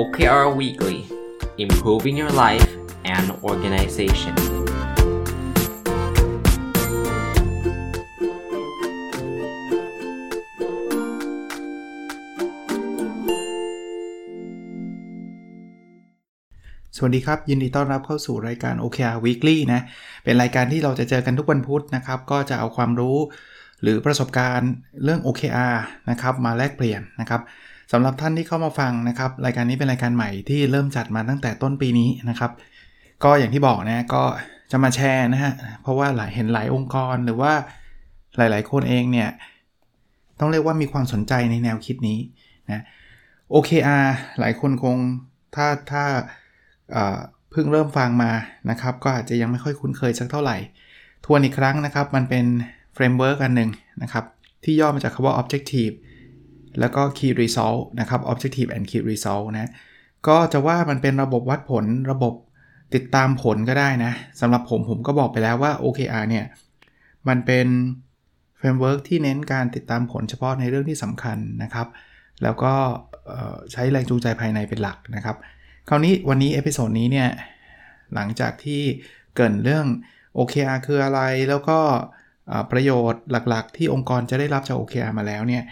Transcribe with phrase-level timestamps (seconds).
[0.00, 0.98] OKR Weekly
[1.64, 2.70] Improving Your Life
[3.14, 4.34] and Organization
[16.96, 19.80] สวัสดีครับ ยินดีต้อนรับเข้าสู่รายการ OKR Weekly นะ
[20.24, 23.18] เป็นรายการที่เราจะเจอกันทุกวันพุธนะครับ ก็จะเอาความรู้
[23.82, 24.72] หรือประสบการณ์
[25.04, 25.76] เรื่อง OKR
[26.10, 27.40] นะครับ มาแลกเปลี่ยนนะครับ
[27.92, 32.52] สำหรับท่านที่เข้ามาฟังนะครับ รายการนี้เป็นรายการใหม่ที่เริ่มจัดมาตั้งแต่ต้นปีนี้นะครับ
[33.24, 34.22] ก็อย่างที่บอกนะก็
[34.70, 35.52] จะมาแชร์นะฮะ
[35.82, 37.52] เพราะว่าหลายเห็นหลายองค์กรหรือว่า
[38.36, 39.30] หลาย ๆ คนเองเนี่ย
[40.40, 42.18] ต้องเรียกว่ามีความสนใจในแนวคิดนี้
[42.70, 42.84] นะ
[43.52, 44.06] OKR
[44.40, 44.96] หลายคนคง
[45.54, 46.04] ถ้าถ้า
[47.50, 48.32] เพิ่งเริ่มฟังมา
[48.70, 50.56] นะครับ ก็อาจจะยังไม่ค่อยคุ้นเคยสักเท่าไหร่
[51.24, 52.44] ทวนอีกครั้งนะครับ มันเป็น
[52.94, 53.70] framework อันหนึ่ง
[54.02, 54.24] นะครับ
[54.64, 55.94] ที่ย่อมาจากคำว่า objective
[56.80, 59.70] แล้วก็ key result นะครับ objective and key result นะ
[60.28, 62.34] ก็จะว่ามันเป็นระบบวัดผลระบบ
[62.94, 66.44] ติดตามผลก็ได้นะสำหรับผมผมก็บอกไปแล้วว่า OKR เนี่ย
[67.28, 67.66] มันเป็น
[68.58, 71.86] framework ที่เน้นการติดตามผลเฉพาะในเรื่องที่สำคัญนะครับ
[72.42, 72.74] แล้วก็
[73.72, 75.36] ใช้แรงจูงใจภายในเป็นหลักนะครับ
[75.88, 77.28] คราวนี้วันนี้ episode นี้เนี่ย
[78.14, 78.82] หลังจากที่
[79.36, 79.86] เกริ่นเรื่อง
[80.38, 81.78] OKR คืออะไรแล้วก็
[82.72, 85.62] ประโยชน์หลักๆ ที่องค์กรจะได้รับจาก OKR มาแล้วเนี่ย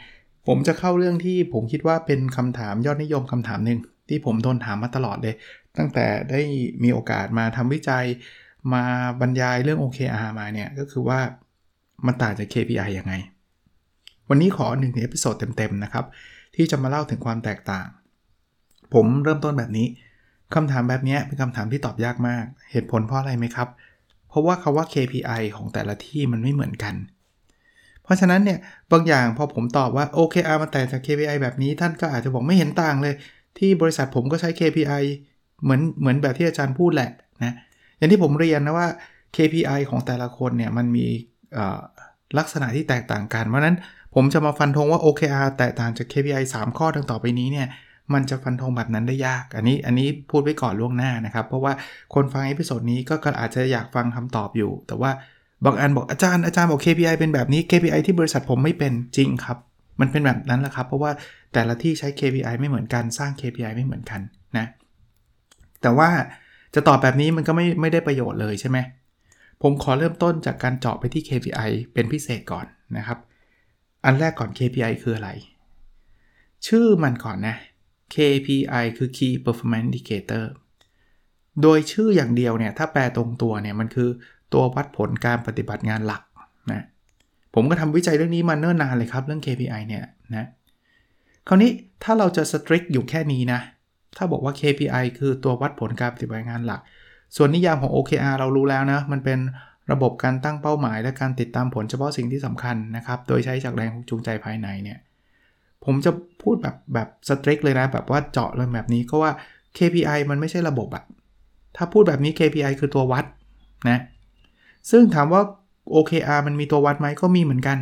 [0.47, 5.35] ผมจะเข้าเรื่องที่ผมคิดว่าเป็นคำถามยอดนิยมคำถามหนึ่งที่ผมโดนถามมาตลอดเลย
[5.79, 6.41] ตั้งแต่ได้
[6.83, 8.05] มีโอกาสมาทำวิจัย
[8.75, 8.85] มา
[9.20, 11.20] บรรยายเรื่อง OKR มาเนี่ย ก็คือว่า
[12.07, 13.15] มันต่างจาก KPI ยังไง
[14.29, 16.05] วันนี้ขอหนึ่ง episode เต็มๆนะครับ
[16.57, 17.87] ที่จะมาเล่าถึงความแตกต่าง
[18.95, 19.87] ผมเริ่มต้นแบบนี้
[20.55, 23.69] คำถามแบบนี้เป็นคำถามที่ตอบยากมาก เหตุผลเพราะอะไรไหมครับ
[24.29, 26.95] เพราะว่าคาว่า KPI ของแต่ละที่มันไม่เหมือนกัน
[28.12, 28.58] ราะฉะนั้นเนี่ย
[28.92, 33.14] บางอย่างพอผมตอบว่า OKR มันแต่จาก KPI แบบนี้ท่านก็อาจจะบอกไม่เห็นต่างเลย
[33.58, 35.02] ที่บริษัทผมก็ใช้ KPI
[35.62, 37.11] เหมือนเหมือนแบบที่อาจารย์พูดแหละ
[37.45, 37.55] นะ
[37.96, 38.89] อย่างที่ผมเรียนนะว่า
[39.36, 41.06] KPI ของแต่ละคนเนี่ยมันมี
[42.39, 43.77] ลักษณะที่แตกต่างกัน เพราะนั้น
[44.14, 47.68] ผมจะมาฟันธงว่า OKR แตกต่างจาก KPI 3 ข้อดังต่อไปนี้เนี่ย
[48.14, 51.72] มันจะฟันธงแบบนั้นได้ยาก อันนี้อันนี้พูดไว้ก่อนล่วงหน้านะครับ เพราะว่า
[52.14, 55.11] คนฟัง episode นี้ก็อาจจะอยากฟังคำตอบอยู่ แต่ว่า
[55.64, 59.58] บางอันบอกอาจารย์อาจารย์บอก KPI เป็นแบบนี้ KPI ที่บริษัทผมไม่เป็นจริงครับ
[60.00, 61.12] มันเป็นแบบนั้นแหละครับ เพราะว่า
[61.52, 64.20] แต่ละที่ใช้ KPI ไม่เหมือนกันสร้าง KPI ไม่เหมือนกัน
[64.58, 64.67] นะ
[65.83, 66.11] แต่ว่า
[66.74, 68.78] จะตอบแบบนี้มันก็ไม่ไม่ได้ประโยชน์เลยใช่ไหม
[69.62, 73.18] ผมขอเริ่มต้นจากการเจาะไปที่ KPI เป็นพิเศษก่อนนะครับ
[74.05, 75.30] อันแรกก่อน KPI คืออะไร
[76.67, 77.56] ชื่อมันก่อนนะ
[78.14, 80.45] KPI คือ Key Performance Indicator
[81.62, 84.11] โดยชื่ออย่างเดียวเนี่ย ถ้าแปลตรงตัวเนี่ย มันคือ
[84.55, 86.23] ตัววัดผลการปฏิบัติงานหลัก
[86.73, 86.83] นะ
[87.55, 90.05] ผมก็ทำวิจัยเรื่องนี้มาเนิ่นนานเลยครับเรื่อง KPI เนี่ย
[90.35, 90.46] นะ
[91.48, 91.70] คราวนี้
[92.02, 93.61] ถ้าเราจะ strict อยู่แค่นี้นะ
[94.17, 96.80] ถ้าบอกว่า KPI คือตัววัดผลการปฏิบัติงานหลัก
[97.36, 99.39] ส่วนนิยามของ OKR เรารู้แล้วนะ มันเป็น
[99.92, 104.98] ระบบการตั้งเป้าหมาย และการติดตามผลเฉพาะสิ่งที่สำคัญนะครับ โดยใช้จากแรงจูงใจภายในเนี่ย
[105.84, 106.11] ผมจะ
[106.42, 109.33] พูดแบบแบบสตริกเลยนะ แบบว่าเจาะเลยแบบนี้ก็ว่า
[109.79, 111.05] KPI มันไม่ใช่ระบบอะ
[111.77, 113.24] ถ้าพูดแบบนี้ KPI คือตัววัด
[113.90, 113.98] นะ
[114.91, 115.43] ซึ่งถามว่า
[115.95, 117.79] OKR มันมีตัววัดไหมก็มีเหมือนกัน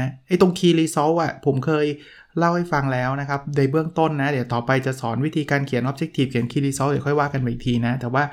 [0.00, 1.86] นะไอ้ตรง Key Result อะผมเคย
[2.38, 8.24] เล่าให้ฟังแล้วนะครับ ในเบื้องต้นนะ เดี๋ยวต่อไปจะสอนวิธีการเขียน Objective เขียน Key Result เดี๋ยวค่อยว่ากันอีกทีนะ แต่ว่า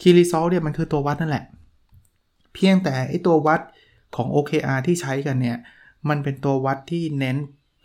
[0.00, 1.44] Key Result เนี่ยมันคือตัววัดนั่นแหละ
[2.54, 3.60] เพียงแต่ไอ้ตัววัด
[4.16, 5.58] ของ OKR ที่ใช้กันเนี่ย
[6.08, 7.36] มันเป็นตัววัดที่เน้น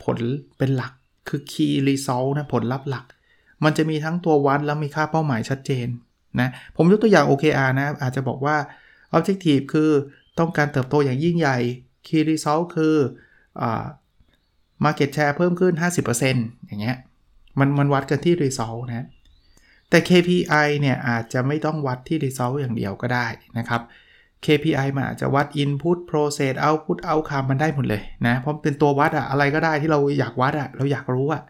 [0.04, 0.18] ผล
[0.58, 0.92] เป็นหลัก
[1.28, 3.04] คือ key result นะผลลัพธ์หลัก
[3.64, 5.86] มันจะมีทั้งตัววัดแล้วมีค่าเป้าหมายชัดเจน
[6.40, 8.56] นะ ผมยกตัวอย่าง OKR นะอาจจะบอกว่า
[9.14, 9.90] objective คือ
[10.38, 11.58] ต้องการเติบโตอย่างยิ่งใหญ่
[12.06, 12.96] key result คือ
[13.60, 13.62] อ
[14.84, 15.74] market share เพิ่มขึ้น
[16.20, 16.96] 50%อย่างเงี้ย
[17.58, 19.06] มันมันวัดกันที่ result นะ
[19.90, 23.26] แต่ KPI เนี่ยอาจจะไม่ต้องวัดที่ result อย่างเดียวก็ได้
[23.58, 23.82] นะครับ
[24.44, 31.42] KPI มันอาจจะวัด Input Process Output Outcome มันได้หมดเลยนะ เพราะเป็นตัววัดอะอะไรก็ได้ที่เราอยากวัดอะเราอยากรู้อะ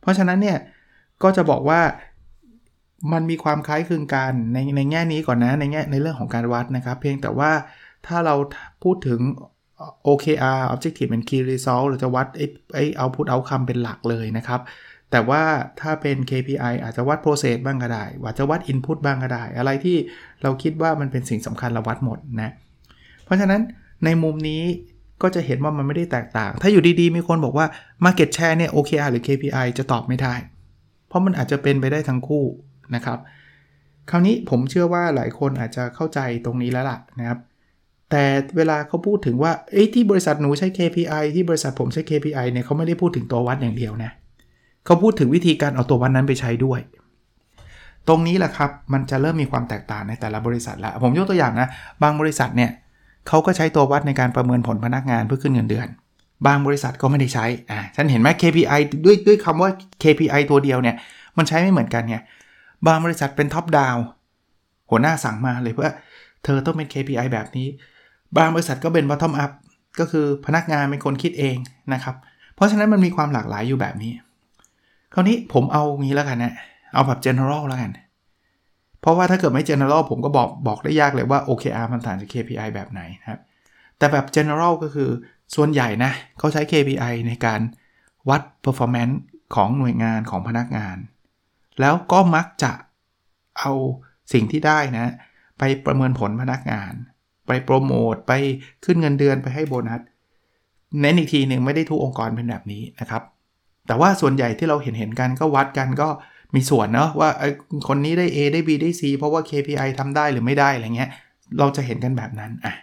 [0.00, 0.58] เพราะฉะนั้นเนี่ย
[1.22, 1.80] ก็จะบอกว่า
[3.12, 7.50] มันมีความคล้ายคลึงกันในในแง่นี้ก่อนนะในแง่ในเรื่องของการวัดนะครับ เพียงแต่ว่า
[8.06, 8.34] ถ้าเรา
[8.82, 9.20] พูดถึง
[10.06, 14.60] OKR Objective and Key Result เราจะวัดไอ้ไอ้ Output Outcome เป็นหลักเลยนะครับ
[15.10, 15.42] แต่ว่า
[15.80, 19.96] ถ้าเป็น KPI อาจจะวัด process บ้างก็ได้ว่าจะวัด input บ้างก็ได้ อะไรที่
[20.42, 22.50] เราคิดว่ามันเป็นสิ่งสำคัญเราวัดหมดนะ
[23.24, 23.60] เพราะฉะนั้น
[24.04, 24.62] ในมุมนี้
[25.22, 27.66] ก็จะเห็นว่ามันไม่ได้แตกต่าง ถ้าอยู่ดีๆ มีคนบอกว่า
[28.04, 30.34] market share เนี่ย OKR หรือ KPI จะตอบไม่ได้
[31.08, 32.44] เพราะมันอาจจะเป็นไปได้ทั้งคู่
[32.94, 33.18] นะครับ
[34.10, 37.38] คราวนี้ผมเชื่อว่าหลายคนอาจจะเข้าใจตรงนี้แล้วล่ะนะครับ
[38.10, 38.24] แต่
[38.56, 44.10] เวลาเขาพูดถึงว่าเอ้ที่บริษัทหนูใช้ KPI ที่บริษัทผมใช้ KPI เนี่ยเขาไม่ได้พูดถึงตัววัดอย่างเดียวนะ
[44.86, 46.80] เขาพูดถึงวิธีการเอาตัววัดนั้นไปใช้ด้วย
[48.08, 51.68] ตรงนี้แหละครับ มันจะเริ่มมีความแตกต่างในแต่ละบริษัทล้วผมยกตัวอย่างนะ
[52.02, 52.70] บางบริษัทเนี่ย
[53.28, 55.88] เขาก็ใช้ตัววัดในการประเมินผลพนักงานเพื่อขึ้นเงินเดือน
[56.46, 59.70] บางบริษัทก็ไม่ได้ใช้ อ่าฉันเห็นไหม KPI ด้วยด้วยคำว่า
[60.02, 60.96] KPI ตัวเดียวเนี่ย
[61.38, 62.16] มันใช้ไม่เหมือนกันไง
[62.86, 63.96] บางบริษัทเป็นท็อปดาว
[64.90, 65.90] หัวหน้าสั่งมาเลยเพื่อ
[66.44, 67.68] เธอต้องเป็น KPI แบบนี้
[68.36, 69.52] บางบริษัทก็เป็น bottom up
[69.98, 71.56] ก็คือพนักงานเป็นคนคิดเอง
[71.94, 72.16] นะครับ
[72.54, 74.12] เพราะฉะนั้นมันมีความหลากหลายอยู่แบบนี้
[75.14, 76.54] คราวนี้ผมเอางี้แล้วกันนะ
[76.94, 77.90] เอาแบบ general แล้วกัน
[79.00, 83.40] เพราะว่าถ้าเกิดไม่ general ผมก็บอกบอกได้ยากเลยว่า OKR มันต่างจาก KPI แบบไหนนะครับ
[83.98, 85.10] แต่แบบ general ก็คือ
[85.54, 87.60] ส่วนใหญ่นะเขาใช้ KPI ในการ
[88.28, 89.16] วัด performance
[89.54, 90.96] ของหน่วยงานของพนักงาน
[91.80, 92.72] แล้วก็มักจะ
[93.58, 93.72] เอา
[94.32, 95.06] สิ่งที่ได้นะ
[95.58, 96.92] ไปประเมินผลพนักงาน
[97.46, 98.32] ไปโปรโมทไป
[98.84, 100.00] ขึ้นเงินเดือนไปให้โบนัส
[101.00, 103.22] เน้นอีกทีหนึ่งไม่ได้ทุกองค์กรเป็นแบบนี้นะครับ
[103.86, 106.08] แต่ว่าส่วนใหญ่ที่เราเห็นเห็นกันก็วัดกันก็
[106.54, 107.30] มีส่วนเนาะว่า
[107.88, 111.10] คนนี้ได้ A ได้ B ได้ C เพราะว่า KPI ทำได้หรือไม่ได้อะไรเงี้ย
[111.58, 112.74] เราจะเห็นกันแบบนั้นอะ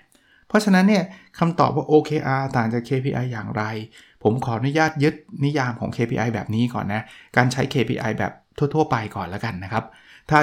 [0.48, 1.04] เพราะฉะนั้นเนี่ย
[1.40, 3.64] คำตอบว่า OKR ต่างจาก KPI อย่างไร
[4.24, 5.16] ผมขออนุญาตยึด
[5.46, 7.02] นิยามของ KPI แบบนี้ก่อนนะ
[7.38, 8.34] การใช้ KPI แบบ
[8.76, 9.84] ทั่ว ๆ ไปก่อนแล้วกันนะครับ
[10.30, 10.40] ถ้า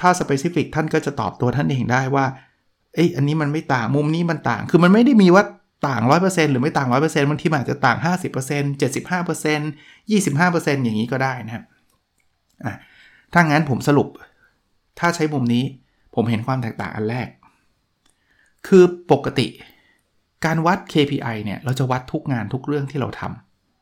[0.00, 2.24] ถ้า specific ท่านก็จะตอบตัวท่านเองได้ว่า
[2.94, 5.44] เอ้ยอันนี้มันไม่ต่างมุมนี้มันต่าง คือมันไม่ได้มีว่า
[5.88, 11.64] ต่าง 100%หรือไม่ต่าง 100%บางทีมันอาจจะต่าง 50% 75% 25%อย่างนี้ก็ได้นะครับ
[12.64, 12.74] อะ
[13.32, 14.08] ถ้างั้นผมสรุป
[14.98, 15.64] ถ้าใช้มุมนี้
[16.14, 17.28] ผมเห็นความแตกต่างอันแรก
[18.66, 19.46] คือปกติ
[20.44, 23.22] การวัด KPI เนี่ย เราจะวัดทุกงานทุกเรื่องที่เราท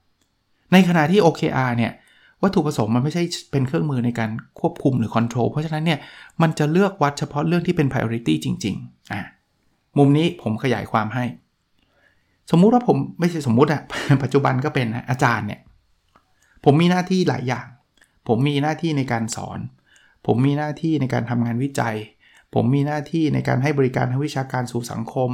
[0.07, 1.93] ำในขณะที่ OKR เนี่ย
[2.43, 3.23] วัตถุประสงค์มันไม่ใช่
[3.53, 5.99] เป็นเครื่องมือในการควบคุมหรือ control เพราะฉะนั้นเนี่ย
[6.43, 9.21] มันจะเลือกวัดเฉพาะเรื่องที่เป็น priority จริงๆอะ
[9.99, 11.25] มุมนี้ผมขยายความให้
[12.51, 13.83] สมมุติว่าผมไม่ใช่สมมุติอะ
[14.23, 15.61] ปัจจุบันก็เป็นนะอาจารย์เนี่ย
[16.65, 17.67] ผมมีหน้าที่หลายอย่าง
[18.29, 19.59] ผมมีหน้าที่ในการสอน
[20.27, 21.97] ผมมีหน้าที่ในการทำงานวิจัย
[22.55, 25.31] ผมมีหน้าที่ในการให้บริการทางวิชาการสู่สังคม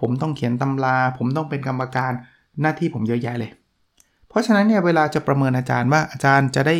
[0.00, 2.12] ผมต้องเขียนตำรา ผมต้องเป็นกรรมการ
[2.60, 3.50] หน้าที่ผมเยอะแยะเลย
[4.38, 6.76] ราะฉะนั้นเนี่ยเวลาจะประเมินอาจารย์ว่าอาจารย์จะได้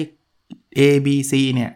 [0.78, 1.70] A B C เนี่ย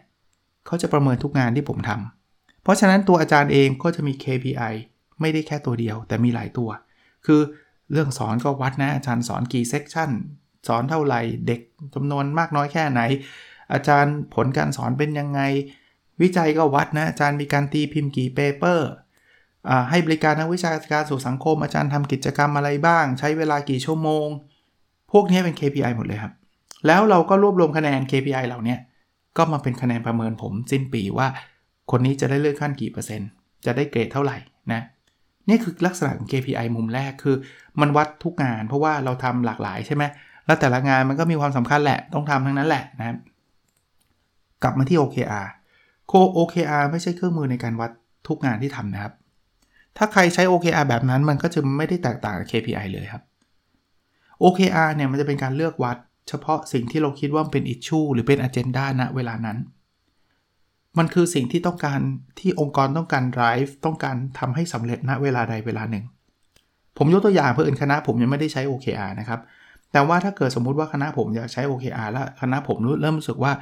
[0.67, 4.75] เขาจะประเมินทุกงานที่ผมทำเพราะฉะนั้นตัวอาจารย์เองก็จะมี KPI
[5.21, 6.71] ไม่ได้แค่ตัวเดียว แต่มีหลายตัว
[7.27, 7.41] คือ
[7.93, 10.11] เรื่องสอนก็วัดนะ อาจารย์สอนกี่เซกชัน
[10.69, 11.61] สอนเท่าไหร่ เด็ก
[11.95, 13.01] จำนวนมากน้อยแค่ไหน
[13.73, 15.41] อาจารย์ผลการสอนเป็นยังไง
[16.23, 18.91] วิจัยก็วัดนะ อาจารย์มีการตีพิมพ์กี่เปเปอร์
[19.91, 24.27] ให้บริการทางวิชาการสู่สังคม อาจารย์ทำกิจกรรมอะไรบ้าง ใช้เวลากี่ชั่วโมง
[25.13, 26.33] พวกนี้เป็น KPI หมดเลยครับ
[26.87, 28.77] แล้วเราก็รวบรวมคะแนน KPI เหล่านี้
[29.37, 31.29] ก็มาเป็นคะแนนประเมินผมสิ้นปีว่า
[31.91, 33.29] คนนี้จะได้เลื่อนขั้นกี่เปอร์เซ็นต์
[33.67, 34.37] จะได้เกรดเท่าไหร่
[34.73, 34.83] นะ
[35.49, 37.37] นี่คือลักษณะของ KPI มุมแรกคือ
[37.81, 40.05] มันวัดทุกงาน เพราะว่าเราทำหลากหลายใช่ไหม
[40.47, 43.17] แล้วแต่ละงานมันก็มีความสำคัญแหละต้องทำทั้งนั้นแหละนะ
[44.63, 45.47] กลับมาที่ OKR
[46.09, 47.91] โค OKR ไม่ใช่เครื่องมือในการวัด
[48.29, 49.13] ทุกงานที่ทำนะครับ
[49.97, 53.23] ถ้าใครใช้ OKR แบบนั้นมันก็จะไม่ได้แตกต่างกับ KPI เลยครับ
[54.43, 55.97] OKR เนี่ยมันจะเป็นการเลือกวัด
[56.29, 59.59] เฉพาะสิ่งที่เราคิดว่าเป็นอิชชูหรือเป็นอ g e n d a ณเวลานั้น
[60.99, 62.01] มันคือสิ่งที่ต้องการ
[62.39, 66.05] ที่องค์กรต้องการ drive ต้องการทำให้สำเร็จณเวลาใดเวลาหนึ่ง
[66.99, 69.41] ผมยกตัวอย่างเพื่ออื่นคณะผมยังไม่ได้ใช้ OKR นะครับ
[69.93, 73.53] แต่ว่าถ้าเกิดสมมุติว่าคณะผมอยากใช้ OKR แล้วคณะผมเริ่มรู้สึกว่า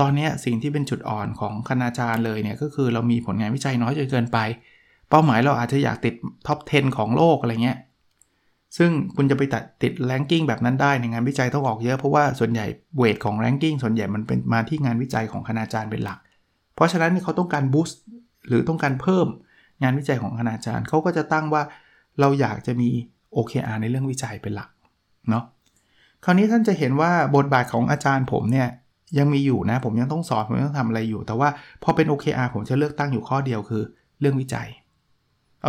[0.00, 4.38] ตอนนี้สิ่งที่เป็นจุดอ่อนของคณาจารย์เลยเนี่ยก็คือเรามีผลงานวิจัยน้อยจนเกินไป
[5.10, 6.14] เป้าหมายเราอาจจะอยากติด
[6.46, 7.78] ท็อป 10 ของโลกอะไรเงี้ย
[8.76, 16.18] ซึ่งคุณจะไปตัดติดแรงกิ้งแบบนั้นได้ในงานวิจัยต้องออกเยอะเพราะว่าส่วนใหญ่เวทของแรงกิ้งส่วนใหญ่มันเป็นมาที่งานวิจัยของคณาจารย์เป็นหลัก
[16.74, 18.00] เพราะฉะนั้นเขาต้องการบูสต์
[18.48, 19.26] หรือต้องการเพิ่ม
[19.82, 21.62] งานวิจัยของคณาจารย์เขาก็จะตั้งว่า
[22.20, 22.88] เราอยากจะมี
[23.36, 24.70] OKR ในเรื่องวิจัยเป็นหลัก
[25.30, 25.44] เนาะ
[26.24, 28.68] คราวนี้ท่านจะเห็นว่าบทบาทของอาจารย์ผมเนี่ย
[29.18, 31.48] ยังมีอยู่นะ ผมยังต้องสอนผมยังต้องทำอะไรอยู่ แต่ว่า
[31.82, 33.82] พอเป็น OKR ผมจะเลือกตั้งอยู่ข้อเดียวคือ
[34.20, 34.68] เรื่องวิจัย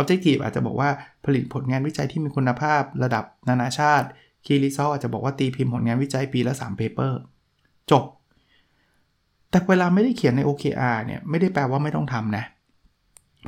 [0.00, 0.90] Objective อาจจะบอกว่า
[1.24, 4.06] ผลิตผลงานวิจัยที่มีคุณภาพระดับนานาชาติ
[4.46, 7.12] Key Result อาจจะบอกว่าตีพิมพ์ผลงานวิจัยปีละ3 paper
[7.90, 8.04] จบ
[9.50, 12.44] แต่เวลาไม่ได้เขียนใน OKR เนี่ยไม่ได้แปลว่าไม่ต้องทำนะ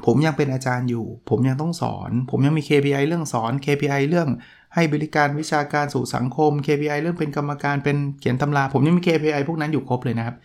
[0.07, 4.29] ผมยังเป็นอาจารย์อยู่ ผมยังต้องสอน ผมยังมี KPI เรื่องสอน KPI เรื่อง
[4.75, 10.37] ให้บริการวิชาการสู่สังคม KPI เรื่องเป็นกรรมการ เป็นเขียนตำรา ผมยังมี KPI พวกนั้นอยู่ครบเลยนะครับ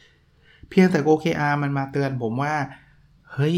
[0.70, 2.54] เพียงแต่ OKR มันมาเตือนผมว่า
[3.34, 3.56] เฮ้ย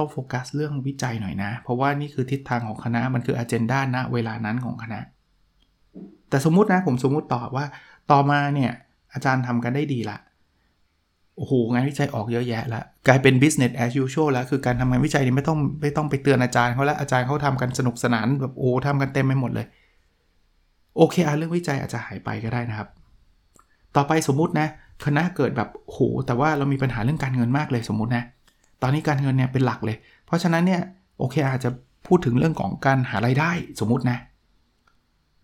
[0.00, 5.00] ต้องโฟกัสเรื่องวิจัยหน่อยนะ เพราะว่านี่คือทิศทางของคณะมันคืออเจนดาณเวลานั้นของคณะ
[6.30, 7.64] แต่สมมุตินะผมสมมุติต่อว่า
[8.10, 8.72] ต่อมาเนี่ย
[9.12, 10.18] อาจารย์ทำกันได้ดีละ
[11.36, 19.66] โอ้โหงานวิจัยออกเยอะแยะละกลายเป็น business as usual แล้วคือการทำงานวิจัยนี่ไม่ต้องไม่ต้องไปเตือนอาจารย์เขาล้วอาจารย์เขาทำกันสนุกสนานแบบโอ้ทำกันเต็มไปหมดเลย
[20.96, 22.88] โอเคอาเรื่องวิจัยอาจจะหายไปก็ได้นะครับ
[23.96, 24.68] ต่อไปสมมุตินะ
[25.04, 28.24] คณะเกิดแบบโหแต่ว่าเรามีปัญหาเรื่องการเงินมากเลยสมมุตินะ
[28.82, 29.96] ตอนนี้การเงินเนี่ยเป็นหลักเลย
[30.26, 30.80] เพราะฉะนั้นเนี่ย
[31.18, 31.70] โอเคอาจจะ
[32.06, 34.18] พูดถึงเรื่องของการหารายได้สมมตินะ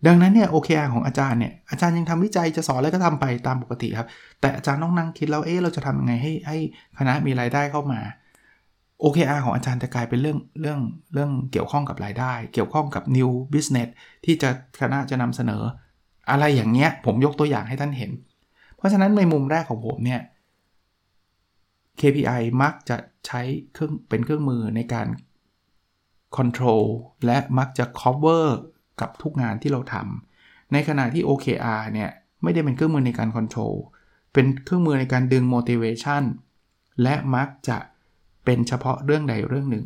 [0.07, 4.07] ดังนั้นเนี่ย OKR ของอาจารย์เนี่ยอาจารย์ยังทำวิจัยจะสอนอะไรก็ทำไปตามปกติครับ
[4.41, 6.57] แต่อาจารย์ต้องนั่งคิดแล้วเอ๊ะเราจะทำยังไงให้ให้
[6.97, 7.99] คณะมีรายได้เข้ามา
[9.03, 10.79] OKR ของอาจารย์จะกลายเป็นเรื่องเรื่อง
[11.13, 13.89] เรื่องเกี่ยวข้องกับรายได้ เกี่ยวข้องกับ new business
[14.25, 14.49] ที่จะ
[14.81, 15.63] คณะจะนำเสนอ
[16.31, 18.11] อะไรอย่างเงี้ยผมยกตัวอย่างให้ท่านเห็น
[18.77, 20.21] เพราะฉะนั้นในมุมแรกของผมเนี่ย
[21.99, 23.41] KPI มักจะใช้
[23.73, 25.07] เครื่องเป็นเครื่องมือในการ
[26.37, 26.85] control
[27.25, 28.47] และมักจะ cover
[29.01, 32.09] กับทุกงานที่เราทำ ในขณะที่ OKR เนี่ย
[32.43, 33.75] ไม่ได้เป็นเครื่องมือในการ control
[34.33, 36.23] เป็นเครื่องมือในการดึง motivation
[37.03, 37.77] และมักจะ
[38.45, 39.85] เป็นเฉพาะเรื่องใดเรื่องหนึ่ง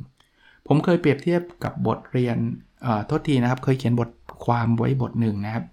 [0.68, 2.38] ผมเคยเปรียบเทียบกับบทเรียน
[3.08, 4.10] โทษทีนะครับ เคยเขียนบท
[4.46, 5.66] ความไว้บทหนึ่งนะครับ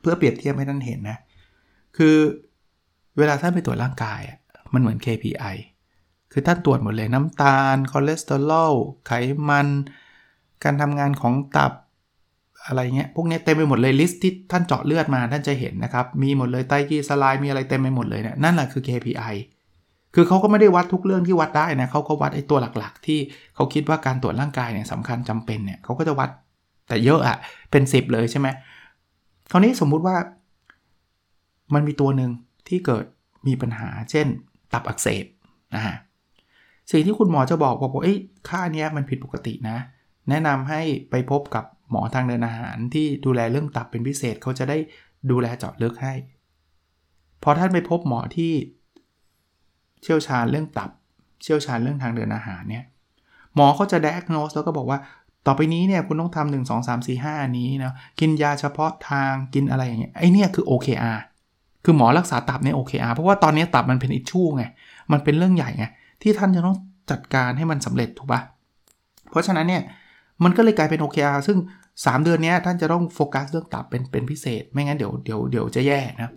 [0.00, 1.18] เพื่อเปรียบเทียบให้ท่านเห็นนะ
[1.96, 2.16] คือ
[3.18, 4.20] เวลาท่านไปตรวจร่างกาย
[4.76, 5.56] มันเหมือน KPI
[6.32, 8.72] คือท่านตรวจหมดเลยน้ำตาลคอเลสเตอรอล
[9.06, 9.12] ไข
[9.48, 9.68] มัน
[10.64, 11.72] การทำงานของตับ
[12.66, 19.34] อะไรเงี้ยพวกนี้เต็มไปหมดเลย list ที่ท่านเจาะเลือดมาท่านจะเห็นนะครับ มีหมดเลยไตรกลีเซอไรด์มีอะไรเต็มไปหมดเลยเนี่ยนั่นแหละคือ KPI
[20.14, 23.18] คือเขาก็ไม่ได้วัดทุกเรื่องที่วัดได้นะเขาก็วัดไอ้ตัวหลักๆ ที่
[23.54, 26.30] เขาคิดว่าการตรวจร่างกายเนี่ยสำคัญจำเป็นเนี่ยเขาก็จะวัด
[26.88, 27.36] แต่เยอะอะ
[27.70, 28.48] เป็น 10 เลยใช่ไหม
[29.50, 30.16] คราวนี้สมมุติว่า
[31.74, 32.30] มันมีตัวหนึ่ง
[32.68, 33.04] ที่เกิด
[33.46, 34.26] มีปัญหา เช่น
[34.72, 35.24] ตับอักเสบ
[35.74, 35.96] นะฮะ
[36.90, 38.18] สิ่งที่คุณหมอจะบอกบอกว่าเอ้ย
[38.48, 39.76] ค่านี้มันผิดปกตินะ
[40.28, 40.80] แนะนำให้
[41.10, 44.78] ไปพบกับหมอทางเดินอาหารที่ดูแลเรื่องตับเป็นพิเศษเขาจะได้
[45.30, 46.14] ดูแลเจาะลึกให้
[47.42, 48.52] พอท่านไปพบหมอที่
[50.02, 50.90] เชี่ยวชาญเรื่องตับ
[51.42, 52.84] เชี่ยวชาญเรื่องทางเดินอาหารเนี่ย
[53.54, 54.98] หมอเขาจะ diagnose แล้วก็บอกว่า
[55.46, 61.18] ต่อไปนี้เนี่ยคุณต้องทำหนึ่งสองสามสี่ห้านี้นะกินยาเฉพาะทางกินอะไรอย่างเงี้ยไอ้นี่คือ OKR
[61.88, 64.64] คือหมอรักษาตับใน OKR เพราะว่าตอนนี้ตับมันเป็นอิชชูไง
[65.12, 65.84] มันเป็นเรื่องใหญ่ไง
[66.22, 66.76] ที่ท่านจะต้อง
[67.10, 68.40] จัดการให้มันสำเร็จถูกปะ
[69.30, 69.82] เพราะฉะนั้นเนี่ย
[70.44, 71.58] มันก็เลยกลายเป็น OKR ซึ่ง
[71.90, 76.32] 3 เดือนนี้ท่านจะต้องโฟกัสเรื่องตับเป็นเป็นพิเศษ ไม่งั้นเดี๋ยวเดี๋ยวเดี๋ยวจะแย่นะ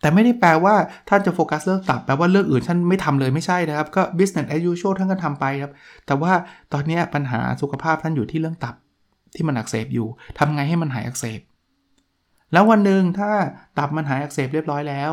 [0.00, 0.74] แต่ไม่ได้แปลว่า
[1.08, 5.72] ท่านจะโฟกัสเรื่องตับแปลว่าเรื่องอื่นท่านไม่ทำเลยไม่ใช่นะครับ ก็ business as usual ท่านก็ทำไปครับ
[6.06, 6.32] แต่ว่า
[6.72, 8.74] ตอนนี้ปัญหาสุขภาพท่านอยู่ที่เรื่องตับ
[9.34, 10.06] ที่มันอักเสบอยู่
[10.38, 11.40] ทำไงให้มันหายอักเสบ
[12.52, 13.30] แล้ววันหนึ่งถ้า
[13.78, 15.12] ตับมันหายอักเสบเรียบร้อยแล้ว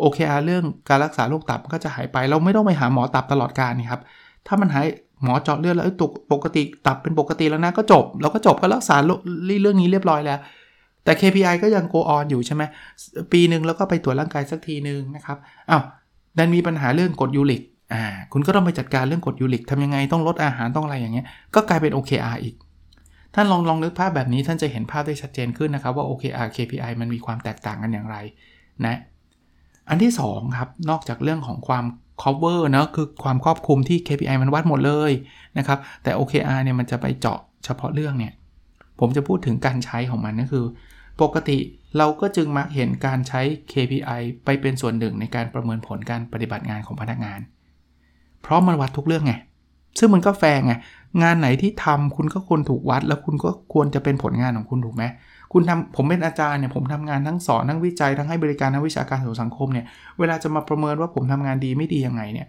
[0.00, 4.00] โอเคอาเรื่องการรักษาโรคตับก็จะหายไป เราไม่ต้องไปหาหมอตับตลอดการนี่ครับ
[4.46, 4.86] ถ้ามันหาย
[5.22, 10.38] หมอเจาะเลือดแล้วตกปกติตับเป็นปกติแล้วนะก็จบเราก็จบก็รักษาเรื่องนี้เรียบร้อยแล้ว
[11.04, 12.62] แต่ KPI ก็ยัง go on อยู่ใช่ไหม
[13.32, 15.36] ปีหนึ่งแล้วก็ไปตรวจร่างกายสักทีหนึ่งนะครับ
[15.70, 15.82] อ้าว
[16.38, 22.54] ดันมีปัญหาเรื่องกรดยูริกอ่าคุณก็ต้องไปจัดการเรื่องกรดยูริกทำยังไงต้องลดอาหารต้องอะไรอย่างเงี้ยก็กลายเป็น OKR อีก
[23.40, 28.16] ท่านลองลองนึกภาพแบบนี้ท่านจะเห็นภาพได้ชัดเจนขึ้นนะครับว่า OKR KPI มันมีความแตกต่างกันอย่างไร
[28.86, 28.98] นะ
[29.88, 31.84] อันที่2ครับนอกจากเรื่องของความ
[32.22, 35.12] cover นะคือความครอบคลุมที่ KPI มันวัดหมดเลย
[35.58, 38.32] นะครับแต่ OKR เนี่ยมันจะไปเจาะเฉพาะเรื่องเนี่ย
[39.00, 40.64] ผมจะพูดถึงการใช้ของมันก็คือ
[41.22, 41.58] ปกติ
[41.98, 43.40] เราก็จึงมักเห็นการใช้
[43.72, 47.40] KPI ไปเป็นส่วนหนึ่งในการประเมินผลการปฏิบัติงานของพนักงาน
[48.42, 49.34] เพราะมันวัดทุกเรื่องไง
[49.98, 50.74] ซึ่งมันก็แฟงไง
[51.22, 55.04] งานไหนที่ทำคุณก็ควรถูกวัด แล้วคุณก็ควรจะเป็นผลงานของคุณถูกไหม
[55.52, 59.86] คุณทำผมเป็นอาจารย์เนี่ยผมทำงานทั้งสอนทั้งวิจัยทั้งให้บริการทั้งวิชาการสู่สังคมเนี่ย
[60.18, 62.48] เวลาจะมาประเมินว่าผมทำงานดีไม่ดียังไงเนี่ย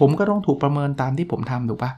[0.00, 1.92] ผมก็ต้องถูกประเมินตามที่ผมทำถูกปะ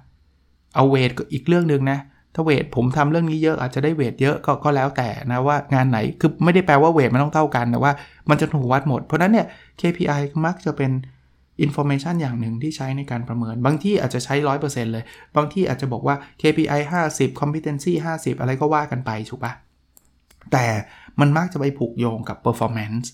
[0.75, 1.99] เอา weight ก็อีกเรื่องหนึ่งนะ
[2.35, 7.93] ถ้า weight ผมทำเรื่องนี้เยอะอาจจะได้ weight เยอะก็ก็แล้วแต่นะว่างานไหนคือไม่ได้แปลว่า weight มันต้องเท่ากันแต่ว่า
[8.31, 9.47] มันจะถูกวัดหมด เพราะนั้นเนี่ย
[9.81, 10.91] KPI มักจะเป็น
[11.63, 15.05] information อย่างหนึ่งที่ใช้ในการประเมิน บางที่อาจจะใช้ 100%เลย
[15.37, 19.53] บางที่อาจจะบอกว่า KPI 50 competency 50 อะไรก็ว่ากันไปถูกปะ
[20.53, 20.67] แต่
[21.21, 23.07] มันมักจะไปผูกโยงกับ performance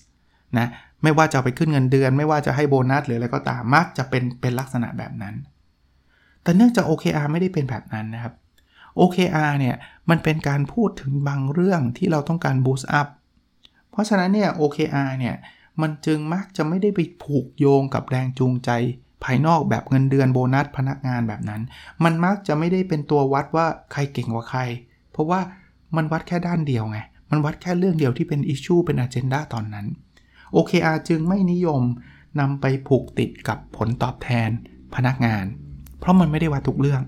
[0.57, 0.67] นะ
[1.03, 5.35] ไม่ว่าจะไปขึ้นเงินเดือน ไม่ว่าจะให้โบนัสหรืออะไรก็ตามมักจะเป็นเป็นลักษณะแบบนั้น
[6.43, 8.33] แต่เนื่องจาก OKR ไม่ได้เป็นแบบนั้นนะครับ
[8.99, 9.75] OKR เนี่ย
[10.09, 13.07] มันเป็นการพูดถึงบางเรื่องที่เราต้องการ boost up
[13.91, 15.35] เพราะฉะนั้นเนี่ย OKR เนี่ย
[15.81, 18.69] มันจึงมักจะไม่ได้ไปผูกโยงกับแรงจูงใจ
[19.23, 21.61] ภายนอกแบบเงินเดือนโบนัสพนักงานแบบนั้น
[22.03, 24.61] มันมักจะไม่ได้เป็นตัววัดว่าใครเก่งกว่าใคร
[25.11, 25.39] เพราะว่า
[25.95, 26.99] มันวัดแค่ด้านเดียวไง
[27.31, 29.85] มันวัดแค่เรื่องเดียวที่เป็นอิชชูเป็นอ g e n d a ตอนนั้น
[30.55, 31.81] OKR จึงไม่นิยม
[32.39, 34.49] นำไปผูกติดกับผลตอบแทน
[34.95, 35.45] พนักงาน
[35.99, 37.01] เพราะมันไม่ได้วัดทุกเรื่อง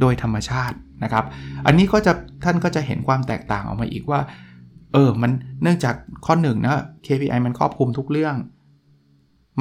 [0.00, 1.24] โดยธรรมชาตินะครับ
[1.66, 2.12] อันนี้ก็จะ
[2.44, 4.20] ท่านก็จะเห็นความแตกต่างออกมาอีกว่า
[4.94, 5.32] เออ มัน
[5.62, 5.94] เนื่องจาก
[6.26, 8.36] ข้อ1นนะ KPI มันครอบคลุมทุกเรื่อง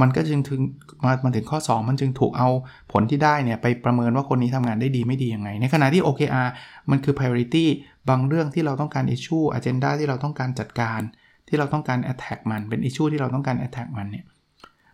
[0.01, 0.61] มันก็จึงถึง
[1.05, 2.49] มามาถึงข้อ 2 มันจึงถูกเอา
[2.91, 6.47] ผลที่ได้เนี่ย ไปประเมินว่าคนนี้ทำงานได้ดีไม่ดียังไง ในขณะที่ OKR
[6.89, 7.65] มันคือ priority
[8.09, 10.99] บางเรื่องที่เราต้องการ issue agenda ที่เราต้องการจัดการ
[11.47, 14.25] ที่เราต้องการ attack มันเป็น issue ที่เราต้องการ attack มันเนี่ย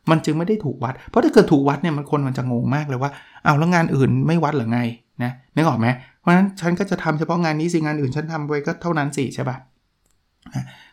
[0.09, 3.11] มันจึงไม่ได้ถูกวัด เพราะถ้าเกิดถูกวัดเนี่ยมันคนมันจะงงมากเลยว่า
[3.43, 4.81] เอาแล้วงานอื่นไม่วัดหรือไง
[5.23, 5.87] นะนึกออกไหม
[6.19, 9.57] เพราะฉะนั้นฉันก็จะทำเฉพาะงานนี้สิงานอื่นฉันทำไปก็เท่านั้นสิใช่ปะ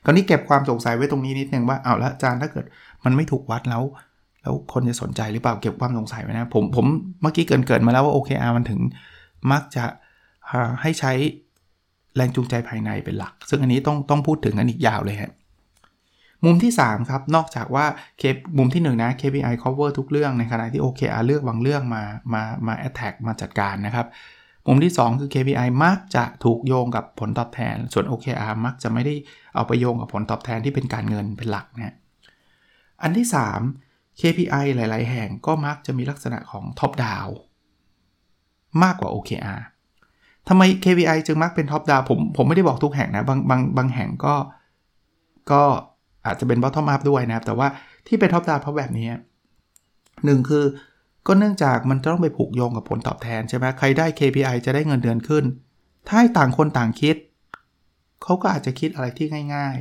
[0.04, 2.64] คราวนี้เก็บความสงสัยไว้ตรงนี้นิดนึงว่าเอาละอาจารย์ถ้าเกิด
[3.04, 3.82] มันไม่ถูกวัดแล้ว
[4.42, 6.86] แล้วคนจะสนใจหรือเปล่าเก็บความสงสัยไว้นะผมผม
[7.22, 8.80] เมื่อกี้เกินเกิดมาแล้วว่า OKR มันถึง
[9.52, 9.84] มักจะ
[10.82, 11.12] ให้ใช้
[12.16, 15.32] แรงจูงใจภายในเป็นหลัก ซึ่งอันนี้ต้องต้องพูดถึงกันอีกยาวเลยฮะ
[16.44, 17.86] มุมที่ 3 ครับ นอกจากว่า
[18.18, 18.22] เค
[18.58, 22.02] มุมที่ 1 นะ KPI cover ทุกเรื่องในขณะที่ OKR เลือกบางเรื่องมา
[22.34, 24.06] มามา attack มาจัดการนะครับ
[24.66, 29.14] มุมที่ 2 คือ KPI มักจะถูกโยงกับผลตอบแทน ส่วน OKR มักจะไม่ได้
[29.54, 31.94] เอาไปโยงกับผลตอบแทนที่เป็นการเงินเป็นหลักนะ
[33.02, 33.26] อันที่
[33.73, 37.30] 3 KPI หลาย ๆ แห่งก็มักจะมีลักษณะของ top down
[38.82, 39.61] มากกว่า OKR
[40.49, 44.35] ทำไม KPI จึงมักเป็น top down ผมผมไม่ได้บอกทุกแห่งนะบางบางบางแห่งก็
[45.50, 45.62] ก็
[46.26, 47.68] อาจจะเป็น bottom up ด้วยนะครับ แต่ว่า
[48.06, 49.11] ที่เป็น top down เพราะแบบนี้
[50.25, 50.64] หนึ่งคือ
[51.26, 55.45] ก็เนื่องจากมันต้องไปผูกโยงกับผลตอบแทนใช่ไหมใครได้ KPI จะได้เงินเดือนขึ้น
[56.06, 57.16] ถ้าให้ต่างคนต่างคิด
[58.23, 59.76] เขาก็อาจจะคิดอะไรที่ง่าย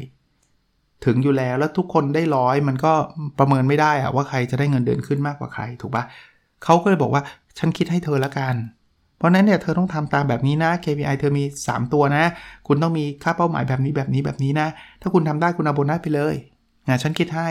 [0.51, 2.93] ๆ ถึงอยู่แล้วแล้วทุกคนได้ร้อยมันก็
[3.39, 6.03] ประเมินไม่ได้อะว่าใครจะได้เงินเดือนขึ้นมากกว่าใครถูกปะ
[6.63, 7.23] เขาก็เลยบอกว่า
[7.57, 8.55] ฉันคิดให้เธอละกัน
[9.17, 12.25] เพราะนั้นเนี่ยเธอต้องทำตามแบบนี้นะ KPI เธอมี 3 ตัวนะ
[12.67, 14.67] คุณต้องมีค่าเป้าหมายแบบนี้แบบนี้แบบนี้นะ
[15.01, 16.35] ถ้าคุณทำได้คุณเอาโบนัสไปเลย
[16.87, 17.49] นะฉันคิดให้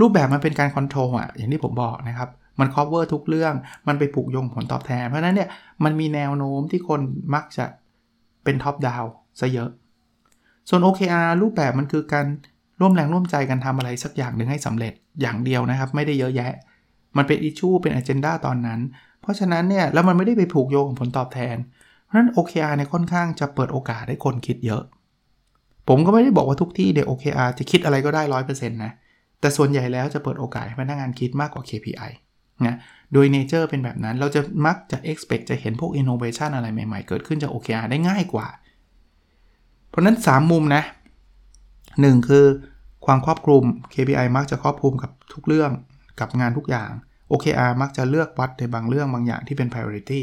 [0.00, 2.28] รูปแบบมันเป็นการคอนโทรลอะอย่างที่ผมบอกนะครับ
[2.60, 3.54] มัน cover ทุกเรื่อง
[3.88, 5.48] มันไปผูกโยงผลตอบแทน เพราะนั้นเนี่ย
[5.84, 7.00] มันมีแนวโน้มที่คน
[7.34, 7.64] มักจะ
[8.44, 9.04] เป็น top down
[9.40, 9.70] ซะเยอะ
[10.68, 12.26] ส่วน OKR รูปแบบมันคือการ
[12.80, 16.52] ร่วมแรงร่วมใจกันทำอะไรสักอย่างหนึ่งให้สำเร็จอย่างเดียวนะครับ ไม่ได้เยอะแยะ
[17.16, 18.80] มันเป็น issue เป็น agenda ตอนนั้น
[19.20, 21.56] เพราะฉะนั้นเนี่ยแล้วมันไม่ได้ไปผูกโยงผลตอบแทน
[22.04, 24.82] เพราะฉะนั้น OKR เนี่ยค่อนข้างจะเปิดโอกาสให้คนคิดเยอะ
[25.88, 28.92] ผมก็ไม่ได้บอกว่าทุกที่เดี๋ยว OKR จะคิดอะไรก็ได้ร้อยเปอร์เซ็นต์นะ
[29.40, 32.10] แต่ส่วนใหญ่แล้วจะเปิดโอกาสให้พนักงานคิดมากกว่า KPI
[32.66, 32.76] นะ
[33.12, 38.46] โดยเนเจอร์เป็นแบบนั้นเราจะมักจะ expect จะเห็นพวก innovation อะไรใหม่ๆ เกิดขึ้นจาก OKR ได้ง่ายกว่า
[39.88, 40.82] เพราะนั้น 3 มุมนะ
[41.56, 42.46] 1 คือ
[43.06, 45.70] ความครอบคลุม KPI มักจะครอบคลุมกับทุกเรื่อง
[46.20, 46.90] กับงานทุกอย่าง
[47.30, 50.22] OKR มักจะเลือกวัดในบางเรื่องบางอย่างที่เป็น priority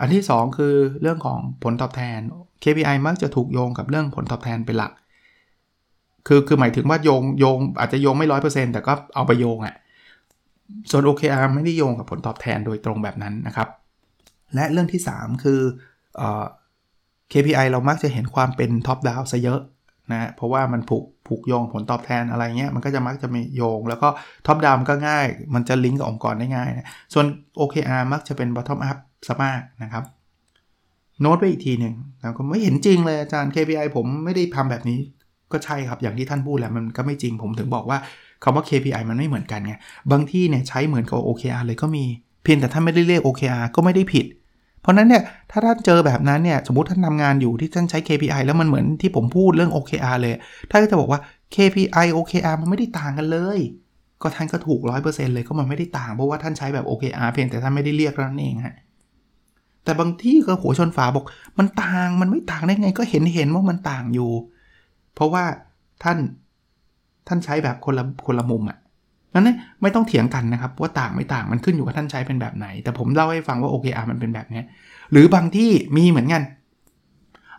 [0.00, 2.18] อันที่ 2 คือเรื่องของผลตอบแทน
[2.62, 4.92] KPI มักจะถูกโยงกับเรื่องผลตอบแทนเป็นหลัก
[6.26, 9.74] คือคือหมายถึงว่าโยงโยงอาจจะโยงไม่ร้อยเปอร์เซ็นต์แต่ก็เอาไปโยงอะ่ะ
[10.90, 13.68] ส่วน OKR ไม่ได้โยงกับผลตอบแทนโดยตรงแบบนั้นนะครับ
[14.54, 15.60] และเรื่องที่ 3 คือ
[16.20, 16.22] อ
[17.32, 19.60] KPI เรามักจะเห็นความเป็นท็อปดาวซะเยอะ
[20.12, 24.08] นะเพราะว่ามันผูกผูกโยงผลตอบแทนอะไรเงี้ยมันก็จะมักจะมีโยง แล้วก็
[24.46, 27.26] ท็อปดาวก็ง่าย มันจะลิงก์กับองค์กรได้ง่ายนะส่วน
[27.58, 30.04] OKR มักจะเป็น bottom up ซะมากนะครับ
[31.20, 34.98] โน้ตไปอีกทีหนึ่งแล้วก็ไม่เห็นจริงเลยอาจารย์ KPI ผมไม่ได้ทำแบบนี้
[35.52, 37.98] ก็ใช่ครับอย่างที่ท่านพูดแหละมันก็ไม่จริงผมถึงบอกว่า
[38.42, 39.74] คำว่า KPI มันไม่เหมือนกันไง
[40.10, 42.04] บางที่เนี่ยใช้เหมือนกับ OKR เลยก็มี
[42.44, 44.26] เพียงแต่ท่านไม่ได้เรียก OKR ก็ไม่ได้ผิด
[44.80, 50.32] เพราะนั้นเนี่ยถ้าท่านเจอแบบนั้นเนี่ยสมมติท่านทำงานอยู่ที่ท่านใช้ KPI แล้วมันเหมือนที่ผมพูดเรื่อง OKR เลย
[50.70, 51.20] ท่านก็จะบอกว่า
[51.54, 53.60] KPI OKR มันไม่ได้ต่างกันเลย
[54.22, 58.76] ก็ท่านก็ถูก 100%เลยก็มันไม่ได้ต่างเพราะว่าท่านใช้แบบ OKR เพียงแต่ท่านไม่ได้เรียกนั่นเองฮะ
[59.84, 61.24] แต่บางที่ก็หัวชนฝาบอก
[61.58, 64.30] มันต่างมันไม่ต่างได้ไงก็เห็นเห็นว่ามันต่างอยู่
[65.14, 65.44] เพราะว่า
[66.02, 66.18] ท่าน
[67.30, 68.78] ท่านใช้แบบคนละคนละมุมอะ
[69.34, 74.62] นั้นไม่ต้องเถียงกันนะครับว่าต่างไม่ต่างมันขึ้นอยู่กับท่านใช้เป็นแบบไหน แต่ผมเล่าให้ฟังว่า OKR มันเป็นแบบนี้
[75.12, 76.42] หรือบางที่มีเหมือนกัน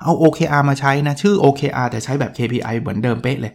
[0.01, 3.53] เอา OKR มาใช้นะชื่อ OKR แต่ใช้แบบ KPI เหมือนเดิมเป๊ะเลย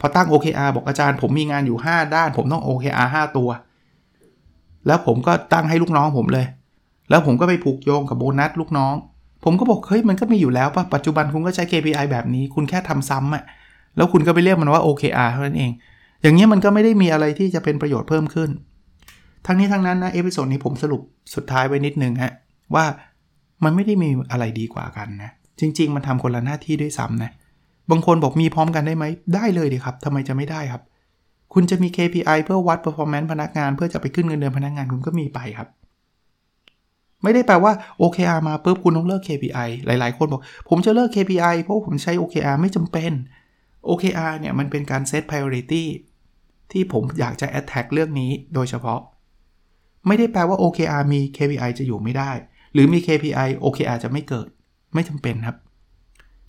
[0.00, 3.48] พอตั้ง OKR บอกอาจารย์ผมมีงานอยู่ 5 ด้าน ผมต้อง OKR 5 ตัว
[4.86, 6.46] แล้วผมก็ตั้งให้ลูกน้องผมเลย
[7.10, 8.94] แล้วผมก็ไปผูกโยงกับโบนัสลูกน้อง
[9.44, 13.44] ผมก็บอกเฮ้ยมันก็มีอยู่แล้วป่ะปัจจุบันคุณก็ใช้ KPI แบบนี้ คุณแค่ทำซ้ำอะ
[13.96, 15.70] แล้วคุณก็ไปเรียกมันว่า OKR เท่านั้นเอง
[16.22, 18.50] อย่างนี้มันก็ไม่ได้มีอะไรที่จะเป็นประโยชน์เพิ่มขึ้น
[19.46, 21.02] ทั้งนี้ทั้งนั้นนะ episode นี้ผมสรุป
[21.34, 22.32] สุดท้ายไว้นิดนึงฮะ
[22.74, 22.84] ว่า
[23.64, 25.30] มันไม่ได้มีอะไรดีกว่ากันนะ
[25.60, 27.30] จริง ๆ มันทำคนละหน้าที่ด้วยซ้ำนะ
[27.90, 29.04] บางคนบอกมีพร้อมกันได้ไหม
[29.34, 30.82] ได้เลยดีครับทำไมจะไม่ได้ครับ
[31.54, 35.68] คุณจะมี KPI เพื่อวัด performance พนักงาน เพื่อจะไปขึ้นเงินเดือนพนักงานคุณก็มีไปครับ
[37.22, 43.12] ไม่ได้แปลว่า OKR มาปุ๊บคุณต้องเลิก KPI หลาย ๆ คนบอก ผมจะเลิก KPI เพราะผมใช้ OKR ไม่จำเป็น
[43.88, 45.84] OKR เนี่ยมันเป็นการ set priority
[46.72, 49.00] ที่ผมอยากจะ attack เรื่องนี้โดยเฉพาะ
[50.06, 52.30] ไม่ได้แปลว่า OKR มี KPI จะอยู่ไม่ได้
[52.72, 54.48] หรือมี KPI OKR จะไม่เกิด
[54.94, 55.56] ไม่จำเป็นครับ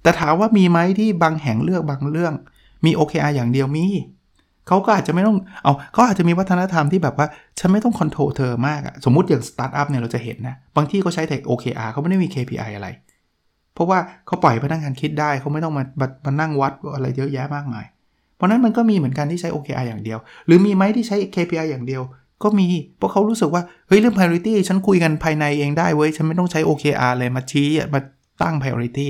[0.01, 2.33] แต่ถามว่ามีไหมที่บางแห่งเลือกบางเรื่อง
[2.85, 3.85] มี OKR อย่างเดียวมี
[4.67, 7.27] เขาก็อาจจะไม่ต้อง เอาเขาอาจจะมีวัฒนธรรมที่แบบว่า
[7.59, 12.87] ฉันไม่ต้อง control เธอมากอะสมมุติอย่างสตาร์ทอัพเนี่ยเราจะเห็นนะ บางที่เขาใช้แต่ OKR เขาไม่ได้มี KPI อะไร
[13.77, 15.83] เพราะว่าเขาปล่อยพนักงานคิดได้เขาไม่ต้องมา
[16.25, 17.85] มานั่งวัดอะไรเยอะแยะมากมาย
[18.35, 22.01] เพราะนั้นมันก็มีเหมือนกันที่ใช้ OKR อย่างเดียว หรือมีไหมที่ใช้ KPI อย่างเดียว
[22.43, 27.99] ก็มีเพราะเขารู้สึกว่าเฮ้ยเรื่อง priority ฉันคุยกันภายในเองได้เว้ยฉันไม่ต้องใช้ OKR เลยมาชี้มา
[28.41, 29.07] ตั้ง priority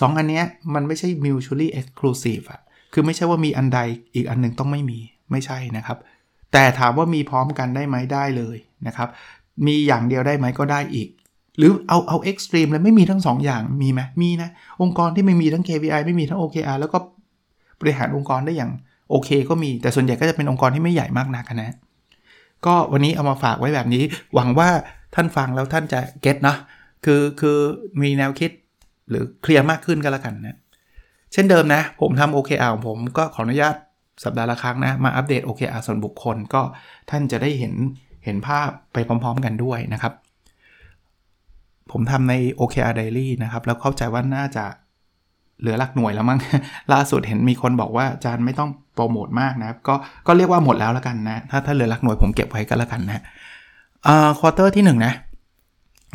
[0.00, 2.60] สองอันเนี้ยมันไม่ใช่ mutually exclusive อะ
[2.92, 3.80] คือไม่ใช่ว่ามีอันใด
[4.14, 4.98] อีกอันหนึ่งต้องไม่มี
[5.30, 5.98] ไม่ใช่นะครับ
[6.52, 8.56] แต่ถามว่ามีพร้อมกันได้ไหมได้เลย
[8.86, 9.08] นะครับ
[9.66, 11.08] มีอย่างเดียวได้ไหมก็ได้อีก
[11.58, 14.50] หรือเอาเอาเอ็กซ์ตรีมเลยไม่มีทั้ง2ออย่างมีไหมมีนะ
[14.82, 16.98] องค์กรที่ไม่มีทั้ง KPI ไม่มีทั้ง OKR แล้วก็
[17.80, 18.70] บริหารองค์กรได้อย่าง
[19.10, 21.74] โอเคก็มีแต่ส่วนใหญ่ก็จะเป็นองค์กรที่ไม่ใหญ่มากนักนะ
[22.66, 24.02] ก็วันนี้เอามาฝากไว้แบบนี้
[24.34, 24.68] หวังว่า
[25.14, 26.56] ท่านฟังแล้วท่านจะเก็ตนะ
[27.04, 27.58] คือคือ
[28.02, 28.50] มีแนวคิด
[29.10, 30.58] หรือเคลียร์มากขึ้นก็แล้วกันนะ
[31.32, 33.74] เช่นเดิมนะ ผมทำ OKR ของผมก็ขออนุญาต
[34.24, 36.62] สัปดาห์ละครั้งนะ มาอัปเดต OKR ส่วนบุคคลก็
[37.10, 37.74] ท่านจะได้เห็น
[38.24, 40.12] เห็นภาพไปพร้อม ๆ กันด้วยนะครับ
[41.92, 44.64] ผมทำใน OKR Daily นะครับ แล้วเข้าใจว่าน่าจะ
[45.60, 46.38] เหลือหลักหน่วยแล้วมั้ง
[46.92, 49.94] ล่าสุดเห็นมีคนบอกว่าอาจารย์ไม่ต้องโปรโมทมากนะครับ ก็
[50.26, 53.22] ก็เรียกว่าหมดแล้วแล้วกันนะ ถ้าถ้าเหลือหลักหน่วยผมเก็บไว้ก็แล้วกันนะ
[54.06, 55.12] อ่า quarter ที่ 1 นะ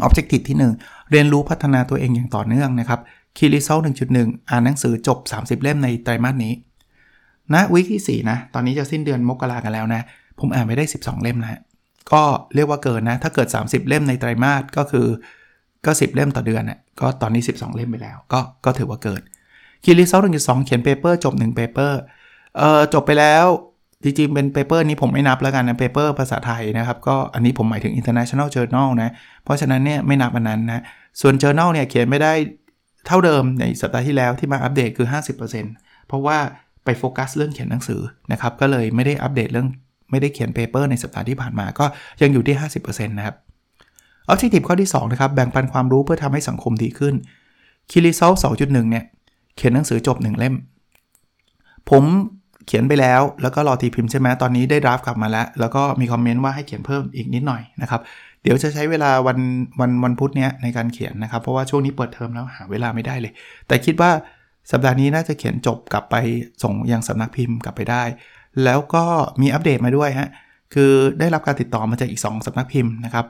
[0.05, 2.99] Objective ที่ 1 เรียนรู้พัฒนาตัวเองอย่างต่อเนื่องนะครับ
[3.37, 3.81] Key Result
[4.15, 6.53] 1.1 อ่านหนังสือจบ 30 เล่มในไตรมาสนี้
[7.53, 10.01] นะ week ที่ 4 นะ ตอนนี้จะสิ้นเดือนมกรากันแล้วนะ
[10.39, 11.59] ผมอ่านไปได้ 12 เล่มนะ
[12.13, 12.23] ก็
[12.55, 15.07] เรียกว่าเกินนะ ถ้าเกิด 30 เล่มในไตรมาสก็คือ
[15.85, 19.21] ก็ 10 เล่มต่อเดือนน่ะก็ตอนนี้ 12 เล่มไปแล้ว ก็ก็ถือว่าเกิน
[19.83, 21.99] Key Result หนึ่งจุดสองเขียน paper จบ1 paper
[22.57, 23.45] เอ่อจบไปแล้ว
[24.03, 29.09] จริงๆเป็น paper นี้ผมไม่นับแล้วกันนะ paper ภาษาไทยนะครับ ก็อันนี้ผมหมายถึง international journal นะ
[29.43, 30.83] เพราะฉะนั้นเนี่ยไม่นับอันนั้นนะ
[31.21, 32.33] ส่วน journal เนี่ยเขียนไม่ได้
[33.07, 35.07] เท่าเดิมในสัปดาห์ที่แล้วที่มาอัปเดตคือ
[35.57, 36.37] 50%เพราะว่า
[36.85, 39.67] ไปโฟกัสเรื่องเขียนหนังสือนะครับ ก็เลยไม่ได้อัปเดตเรื่อง
[40.11, 41.85] ไม่ได้เขียน paper ในสัปดาห์ที่ผ่านมาก็
[42.21, 43.35] ยังอยู่ที่ 50%นะครับ
[44.31, 47.13] Objective ข้อที่2นะครับแบ่งปันความรู้เพื่อทำให้สังคมดีขึ้น
[47.91, 49.05] k i r i s o l 2.1 เนี่ย
[49.55, 50.55] เขียนหนังสือจบ 1 เล่ม
[51.89, 52.03] ผม
[52.67, 58.01] เขียนไปแล้ว แล้วก็รอทีพิมพ์ใช่ไหมตอนนี้ได้ดราฟกลับมาแล้ว แล้วก็มีคอมเมนต์ว่าให้เขียนเพิ่มอีกนิดหน่อยนะครับ
[58.43, 59.37] เดี๋ยวจะใช้เวลาวัน
[59.79, 63.33] วันวันพุธเนี้ยในการเขียนนะครับ เพราะว่าช่วงนี้เปิดเทอมแล้วหาเวลาไม่ได้เลย
[63.67, 64.11] แต่คิดว่า
[64.71, 66.15] สัปดาห์นี้น่าจะเขียนจบกลับไป
[66.63, 68.03] ส่งยังสำนักพิมพ์กลับไปได้
[68.63, 69.03] แล้วก็
[69.41, 70.29] มีอัปเดตมาด้วยฮะ
[70.73, 73.25] คือได้รับการติดต่อมาจากอีก 2สำนักพิมพ์นะครับ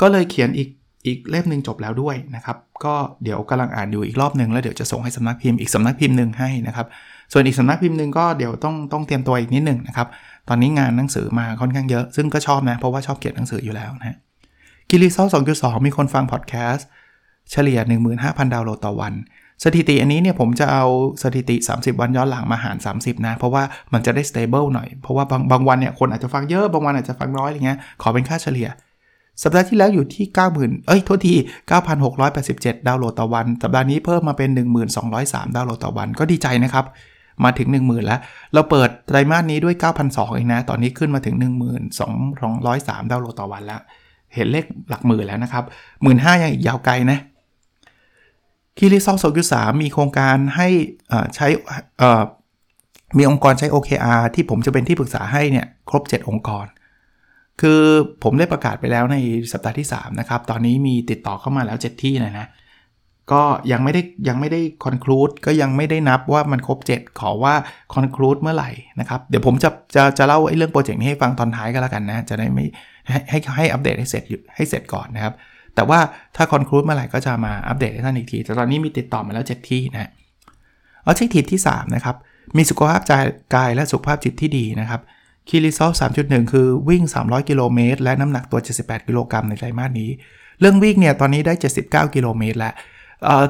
[0.00, 0.68] ก็เลยเขียนอีก
[1.06, 6.86] อีกเล่มหนึ่งจบแล้วด้วยนะครับ ก็เดี๋ยวกำลังอ่านอยู่อีกรอบหนึ่งแล้วเดี๋ยวจะส่งให้สำนักพิมพ์อีกสำนักพิมพ์หนึ่งให้นะครับ
[7.32, 10.08] ส่วนอีกสำนักพิมพ์หนึ่งก็เดี๋ยวต้องต้องเตรียมตัวอีกนิดหนึ่งนะครับ
[10.48, 14.16] ตอนนี้งานหนังสือมาค่อนข้างเยอะ ซึ่งก็ชอบนะ เพราะว่าชอบเขียนหนังสืออยู่แล้วนะ
[14.90, 16.86] กิริซอล2.2 มีคนฟังพอดแคสต์
[17.50, 17.78] เฉลี่ย
[18.16, 19.12] 15,000 ดาวน์โหลดต่อวัน
[19.64, 20.84] สถิติอันนี้เนี่ยผมจะเอา
[21.22, 28.68] สถิติ 30 วันย้อนหลังมาหาร 30 นะ เพราะว่ามันจะได้ stable หน่อย เพราะว่าบางบางวันเนี่ยคนอาจจะฟังเยอะ บางวันอาจจะฟังน้อยอะไรเงี้ย ขอเป็นค่าเฉลี่ย
[29.42, 31.34] สัปดาห์ที่แล้วอยู่ที่ 90,000 เอ้ยโทษที
[32.10, 34.50] 9,687 ดาวน์โหลดต่อวัน สัปดาห์นี้เพิ่มมาเป็น
[35.02, 36.84] 1203 ดาวน์โหลดต่อวัน ก็ดีใจนะครับ
[37.44, 38.20] มาถึง 10,000 แล้ว
[38.54, 39.74] เราเปิดไตรมาสนี้ด้วย
[40.06, 43.80] 9,200เองนะ ตอนนี้ขึ้นมาถึง 1203 ดาวน์โหลดต่อวันแล้ว
[44.34, 47.18] เห็นเลขหลักหมื่นแล้วนะครับ 1 5ื่นยังอีกยาวไกลนะ
[48.76, 50.68] คีรีซอลโซกุสามีโครงการให้
[51.34, 51.46] ใช้
[53.18, 56.66] มีองค์กรใช้ OKR ที่ผมจะเป็นที่ปรึกษาให้เนี่ยครบ 7 องค์กร
[57.60, 57.82] คือ
[58.22, 59.16] ผมได้ประกาศไปแล้วใน
[59.52, 62.48] สัปดาห์ที่ 3 นะครับ ตอนนี้มีติดต่อเข้ามาแล้ว 7 ที่นะนะ
[63.32, 63.42] ก็
[63.72, 67.54] ยังไม่ได้ยังไม่ได้คอนคลูดก็ยังไม่ได้นับว่ามันครบ 7 ขอว่า
[67.94, 72.64] คอนคลูดเมื่อไหร่นะครับ เดี๋ยวผมจะจะจะเล่าไอ้เรื่องโปรเจกต์นี้ให้ฟังตอนท้ายก็แล้วกันนะ จะได้ไม่
[73.08, 74.22] ให้ให้ให้อัปเดตให้เสร็จ
[74.56, 75.34] ให้เสร็จก่อนนะครับ
[75.74, 75.98] แต่ว่า
[76.36, 80.10] ถ้าคอนคลูดเมื่อไหร่ก็จะมาอัปเดตให้ท่านอีกที แต่ตอนนี้มีติดต่อมาแล้ว 7 ที่นะ
[81.04, 82.16] ออบเจกตีที่3นะครับ
[82.56, 83.12] มีสุขภาพใจ
[83.54, 85.00] กายและสุขภาพจิตที่ดีนะครับ
[85.48, 90.10] คีรีซอล3.1 คือวิ่ง 300 กิโลเมตรและน้ำหนักตัว 78 กิโลกรัมในไตรมาสนี้
[90.60, 92.74] เรื่องวิ่งเนี่ยตอนนี้ได้ 79 กิโลเมตรแล้ว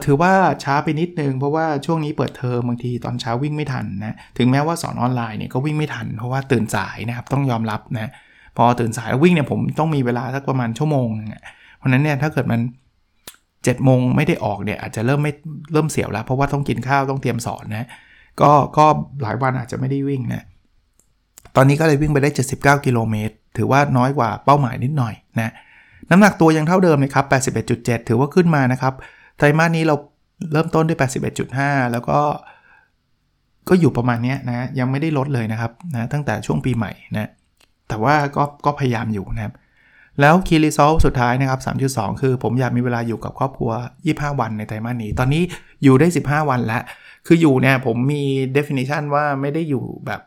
[0.05, 0.33] ถือว่า
[0.65, 8.11] ช้าไปนิดนึง เพราะว่าช่วงนี้เปิดเทอมบางทีตอนเช้าวิ่งไม่ทันนะ ถึงแม้ว่าสอนออนไลน์เนี่ยก็วิ่งไม่ทัน เพราะว่าตื่นสายนะครับ ต้องยอมรับนะ
[8.57, 11.09] พอตื่นสายแล้ววิ่งเนี่ยผมต้องมีเวลาสักประมาณชั่วโมง
[11.79, 12.61] เพราะนั้นเนี่ยถ้าเกิดมัน
[13.23, 15.33] 7โมงไม่ได้ออกเนี่ยอาจจะเริ่มไม่
[15.73, 17.87] เริ่มเสียวแล้ว เพราะว่าต้องกินข้าวต้องเตรียมสอนนะ
[18.41, 18.87] ก็ก็
[19.23, 20.45] หลายวันอาจจะไม่ได้วิ่งนะ
[21.61, 25.53] ตอนนี้ก็เลยวิ่งไปได้ 79 กิโลเมตร ถือว่าน้อยกว่าเป้าหมายนิดหน่อยนะ
[26.11, 27.25] น้ำหนักตัวยังเท่าเดิมเลยครับ
[27.67, 28.95] 81.7 ถือว่าขึ้นมานะครับ
[29.39, 29.95] ไตรมาสนี้เรา
[30.53, 30.99] เริ่มต้นด้วย
[31.45, 32.19] 81.5 แล้วก็
[33.69, 37.31] ก็อยู่ประมาณนี้นะยังไม่ได้ลดเลยนะครับนะตั้งแต่ช่วงปีใหม่นะ
[37.89, 39.55] แต่ว่าก็ก็พยายามอยู่นะครับ
[40.21, 43.71] แล้วคีรีซอลสุดท้ายนะครับ 3.2 คือผมอยากมีเวลาอยู่กับครอบครัว
[44.07, 45.43] 25 วันในไตรมาสนี้ ตอนนี้
[45.83, 46.83] อยู่ได้ 15 วันแล้ว
[47.27, 48.23] คืออยู่เนี่ยผมมี
[48.57, 50.21] definition ว่าไม่ได้อยู่แบบ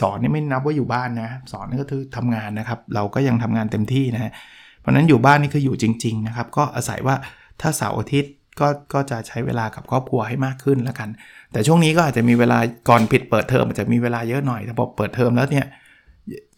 [0.00, 4.32] สอนนี่ไม่นับว่าอยู่บ้านนะ สอนนี่ก็คือทำงานนะครับ เราก็ยังทำงานเต็มที่นะ
[4.80, 7.16] เพราะนั้นอยู่บ้านนี่คืออยู่จริง ๆ นะครับ ก็อาศัยว่า
[7.60, 11.08] ถ้าเสาร์อาทิตย์ก็ก็จะใช้เวลากับครอบครัวให้มากขึ้นแล้วกัน
[11.52, 15.66] แต่ช่วงนี้ก็อาจจะมีเวลาก่อนปิดเปิดเทอมอาจจะมีเวลาเยอะหน่อยแต่พอเปิดเทอมแล้วเนี่ย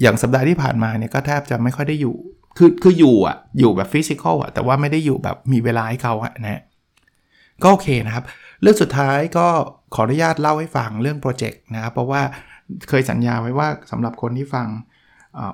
[0.03, 2.15] อย่างสัปดาห์ที่ผ่านมาเนี่ยก็แทบจะไม่ค่อยได้อยู่
[2.59, 6.63] คือคืออยู่อะอยู่แบบ physical อะแต่ว่าไม่ได้อยู่แบบมีเวลาให้เขาอะนะ
[7.63, 8.25] ก็โอเคนะครับ
[8.63, 9.47] เรื่องสุดท้ายก็
[9.95, 12.23] ขออนุญาตเล่าให้ฟังเรื่องโปรเจกต์นะครับเพราะว่า
[12.89, 14.69] เคยสัญญาไว้ว่าสำหรับคนที่ฟัง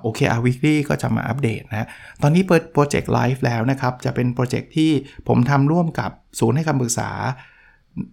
[0.03, 1.89] OKR Weekly ก็จะมาอัปเดตนะ
[2.23, 4.91] ตอนนี้เปิดโปรเจกต์ไลฟ์แล้วนะครับ จะเป็นโปรเจกต์ที่
[5.29, 7.11] ผมทำร่วมกับศูนย์ให้คำปรึกษา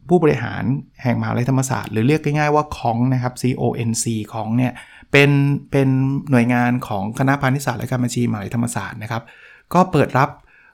[0.09, 0.63] ผู้บริหาร
[1.03, 4.73] แห่งมหาวิทยาลัยธรรมศาสตร์ หรือเรียกง่ายๆว่าคองนะครับ CONC ของเนี่ย
[5.11, 5.29] เป็น
[5.71, 5.87] เป็น
[6.31, 9.23] หน่วยงานของคณะพาณิชยศาสตร์และการบัญชีมหาวิทยาลัยธรรมศาสตร์นะครับ
[9.73, 10.29] ก็เปิดรับ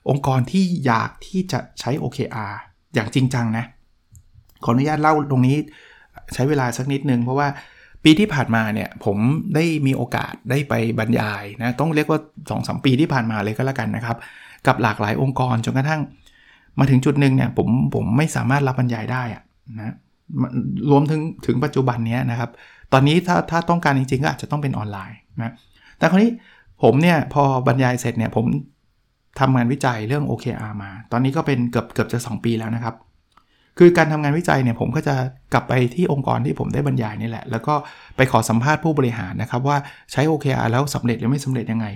[0.09, 2.53] องค์กรที่อยากที่จะใช้ OKR
[2.93, 3.65] อย่างจริงจังนะ
[4.63, 5.57] ขออนุญาตเล่าตรงนี้
[6.33, 7.47] ใช้เวลาสักนิดนึงเพราะว่า
[8.05, 9.17] ปีที่ผ่านมาเนี่ยผม
[9.55, 14.17] ได้มีโอกาสได้ไปบรรยายนะต้องเรียกว่า2อสปีที่ผ่านมาเลยก็แล้วกันนะครับ
[14.67, 16.01] กับหลากหลายองค์กรจนกระทั่ง
[16.79, 19.23] มาถึงจุดหนึ่งเนี่ยผมผมไม่สามารถรับบรรยายได้
[19.77, 19.93] นะ
[20.91, 22.49] รวมถึงถึงปัจจุบันนี้นะครับ
[22.93, 25.53] ตอนนี้ถ้าถ้าต้องการจริงๆก็อาจจะต้องเป็นออนไลน์นะ
[25.97, 26.31] แต่คราวนี้
[26.83, 28.45] ผมเนี่ยพอบรรยายเสร็จเนี่ยผม
[29.39, 32.95] ทำงานวิจัยเรื่อง OKR มา ตอนนี้ก็เป็นเกือบเกือบจะ 2 ปีแล้วนะครับ
[33.77, 35.15] คือการทำงานวิจัยเนี่ยผมก็จะ
[35.53, 37.73] กลับไปที่องค์กรที่ผมได้บรรยายนี่แหละ แล้วก็
[38.15, 39.77] ไปขอสัมภาษณ์ผู้บริหารนะครับว่า
[40.11, 41.87] ใช้ OKR แล้วสำเร็จหรือไม่สำเร็จยังไง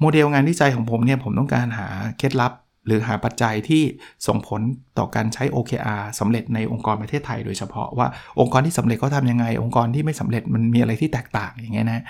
[0.00, 1.88] โมเดลงานวิจัยของผมเนี่ยผมต้องการหา
[2.18, 2.52] เคล็ดลับ
[2.86, 3.82] หรือหาปัจจัยที่
[4.26, 4.60] ส่งผล
[4.98, 8.06] ต่อการใช้ OKR สำเร็จในองค์กรประเทศไทย โดยเฉพาะว่า
[8.40, 12.04] องค์กรที่สำเร็จเขาทำยังไง องค์กรที่ไม่สำเร็จมันมีอะไรที่แตกต่างอย่างเงี้ยนะ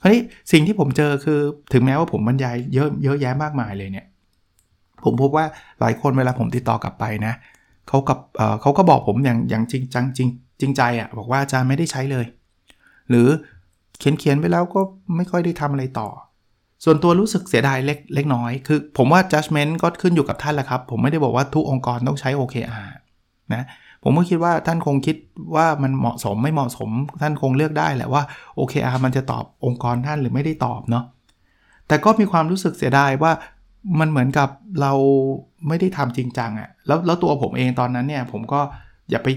[0.00, 1.40] คราวนี้สิ่งที่ผมเจอคือ
[1.72, 4.06] ถึงแม้ว่าผมบรรยายเยอะเยอะแยะมากมายเลยเนี่ย
[5.04, 5.44] ผมพบว่า
[5.80, 7.34] หลายคนเวลาผมติดต่อกลับไปนะ
[7.88, 8.18] เขากับ
[8.60, 10.28] เขาก็บอกผมอย่างอย่างจริงจังจริง
[10.60, 12.26] จริงใจอะ่ะบอกว่าอาจารย์ไม่ได้ใช้เลย
[13.10, 13.28] หรือ
[13.98, 14.80] เขียนเขียนไปแล้วก็
[15.16, 16.08] ไม่ค่อยได้ทำอะไรต่อ
[16.84, 22.88] ส่วนตัวรู้สึกเสียดายเล็กเล็กน้อย คือผมว่า judgment ก็ขึ้นอยู่กับท่านแหละครับ ผมไม่ได้บอกว่าทุกองค์กรต้องใช้ OKR
[23.54, 23.66] นะ
[24.02, 25.16] ผมก็คิดว่าท่านคงคิด
[25.56, 26.90] ว่ามันเหมาะสมไม่เหมาะสม
[27.22, 28.22] ท่านคงเลือกได้แหละว่า
[28.58, 31.04] OKR มันจะตอบองค์กรท่านหรือไม่ได้ตอบเนาะ
[31.88, 33.32] แต่ก็มีความรู้สึกเสียดายว่า
[34.00, 34.48] มันเหมือนกับ
[34.80, 34.92] เรา
[35.68, 38.60] ไม่ได้ทำจริงจังอะ่ะแล้วแล้วตัวผมเองตอนนั้นเนี่ย ผมก็
[39.10, 39.28] อย่าไป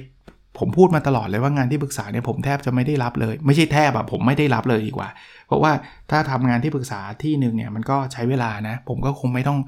[0.60, 5.10] ผมพูดมาตลอดเลยว่างานที่ปรึกษาเนี่ยผมแทบจะไม่ได้รับเลย ไม่ใช่แทบอะผมไม่ได้รับเลยดีกว่า
[5.48, 5.72] เพราะว่า
[6.12, 9.60] ถ้าทำงานที่ปรึกษาที่หนึ่งเนี่ยมันก็ใช้เวลานะ ผมก็คงไม่ต้อง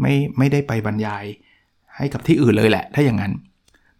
[0.00, 1.24] ไม่ไม่ได้ไปบรรยาย
[1.96, 3.32] ให้กับที่อื่นเลยแหละ ถ้าอย่างนั้น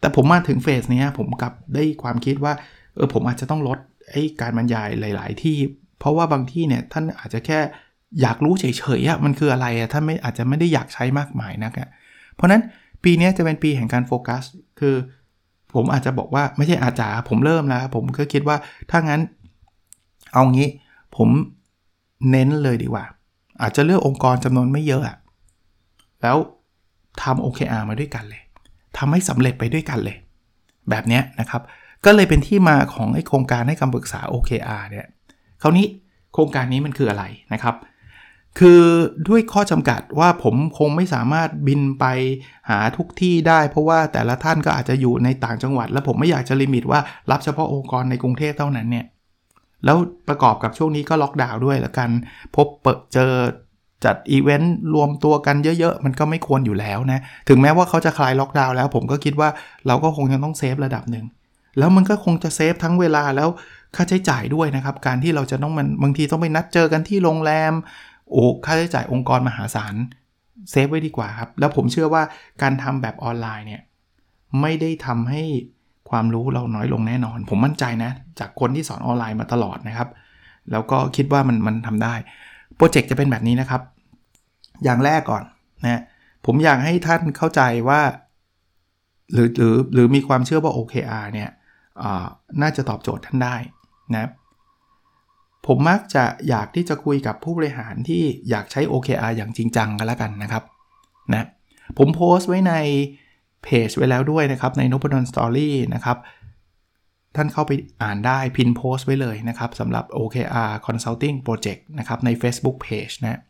[0.00, 2.52] แต่ผมมาถึงเฟสนี้ผมกลับได้ความคิดว่า
[2.94, 3.78] เออผมอาจจะต้องลด
[4.10, 5.56] ไอ้การบรรยายหลาย ๆ ที่
[5.98, 7.58] เพราะว่าบางที่เนี่ยท่านอาจจะแค่
[8.20, 11.88] อยากรู้เฉยๆอะมันคืออะไรอะท่านไม่อาจจะไม่ได้อยากใช้มากมายนักอะ
[12.34, 12.62] เพราะนั้น
[13.04, 14.42] ปีนี้จะเป็นปีแห่งการโฟกัส
[14.80, 14.94] คือ
[15.74, 18.56] ผมอาจจะบอกว่าไม่ใช่อาจารย์ผมเริ่มแล้วผมก็คิดว่า
[18.90, 19.20] ถ้างั้น
[20.32, 20.68] เอางี้
[21.16, 21.28] ผม
[22.30, 23.04] เน้นเลยดีกว่า
[23.62, 25.16] อาจจะเลือกองค์กรจำนวนไม่เยอะอะ
[26.22, 26.36] แล้ว
[27.22, 28.42] ทำ OKR มาด้วยกันเลย
[28.98, 30.16] ทำให้สำเร็จไปด้วยกันเลย
[30.90, 31.62] แบบนี้นะครับ
[32.04, 35.06] ก็เลยเป็นที่มาของไอโครงการให้คำปรึกษา OKR เนี่ย
[35.62, 35.86] คราวนี้
[36.32, 37.74] โครงการนี้มันคืออะไรนะครับ
[38.58, 38.82] คือ
[39.28, 42.04] ด้วยข้อจำกัดว่าผมคงไม่สามารถบินไป
[42.70, 49.06] หาทุกที่ได้ เพราะว่าแต่ละท่านก็อาจจะอยู่ในต่างจังหวัด แล้วผมไม่อยากจะลิมิตว่ารับเฉพาะองค์กรในกรุงเทพเท่านั้นเนี่ย
[49.84, 49.96] แล้ว
[50.28, 52.10] ประกอบกับช่วงนี้ก็ล็อกดาวน์ด้วยแล้วกัน
[52.56, 53.32] พบเปิดเจอ
[54.04, 59.48] จัดอีเวนต์รวมตัวกันเยอะๆ มันก็ไม่ควรอยู่แล้วนะ ถึงแม้ว่าเขาจะคลายล็อกดาวน์แล้ว ผมก็คิดว่า
[59.86, 61.26] เราก็คงจะต้อง save ระดับหนึ่ง
[61.78, 63.48] แล้วมันก็คงจะ save ทั้งเวลาแล้ว
[63.96, 67.72] ค่าใช้จ่ายด้วยนะครับ การที่เราจะต้องมันบางทีต้องไปนัดเจอกันที่โรงแรม
[68.30, 69.94] โอ้ค่าใช้จ่ายองค์กรมหาศาล
[70.70, 72.22] save ไว้ดีกว่าครับ แล้วผมเชื่อว่า
[72.62, 73.82] การทำแบบออนไลน์เนี่ย
[74.60, 75.42] ไม่ได้ทำให้
[76.10, 80.08] ความรู้เราน้อยลงแน่นอน ผมมั่นใจนะ จากคนที่สอนออนไลน์มาตลอดนะครับ
[80.70, 82.14] แล้วก็คิดว่ามันมันทำได้
[82.76, 83.82] โปรเจกต์จะเป็นแบบนี้นะครับ
[84.84, 85.42] อย่างแรกก่อน
[85.84, 86.02] นะ
[86.46, 88.00] ผมอยากให้ท่านเข้าใจว่า
[89.32, 91.50] หรือหรือหรือมีความเชื่อว่า OKR เนี่ย
[92.62, 93.56] น่าจะตอบโจทย์ท่านได้
[94.14, 94.30] นะ
[95.66, 100.64] ผมมักจะอยากที่จะคุยกับผู้บริหารที่อยากใช้ OKR อย่างจริงจังกันแล้วกันนะครับ
[101.32, 101.46] นะ
[101.98, 102.74] ผมโพสต์ไว้ใน
[103.64, 106.18] เพจไว้แล้วด้วยนะครับ ใน n o p ด d o n Story นะครับ
[107.36, 107.72] ท่านเข้าไป
[108.02, 113.40] อ่านได้พินโพสต์ไว้เลยนะครับสำหรับ OKR Consulting Project นะครับใน Facebook Page นะ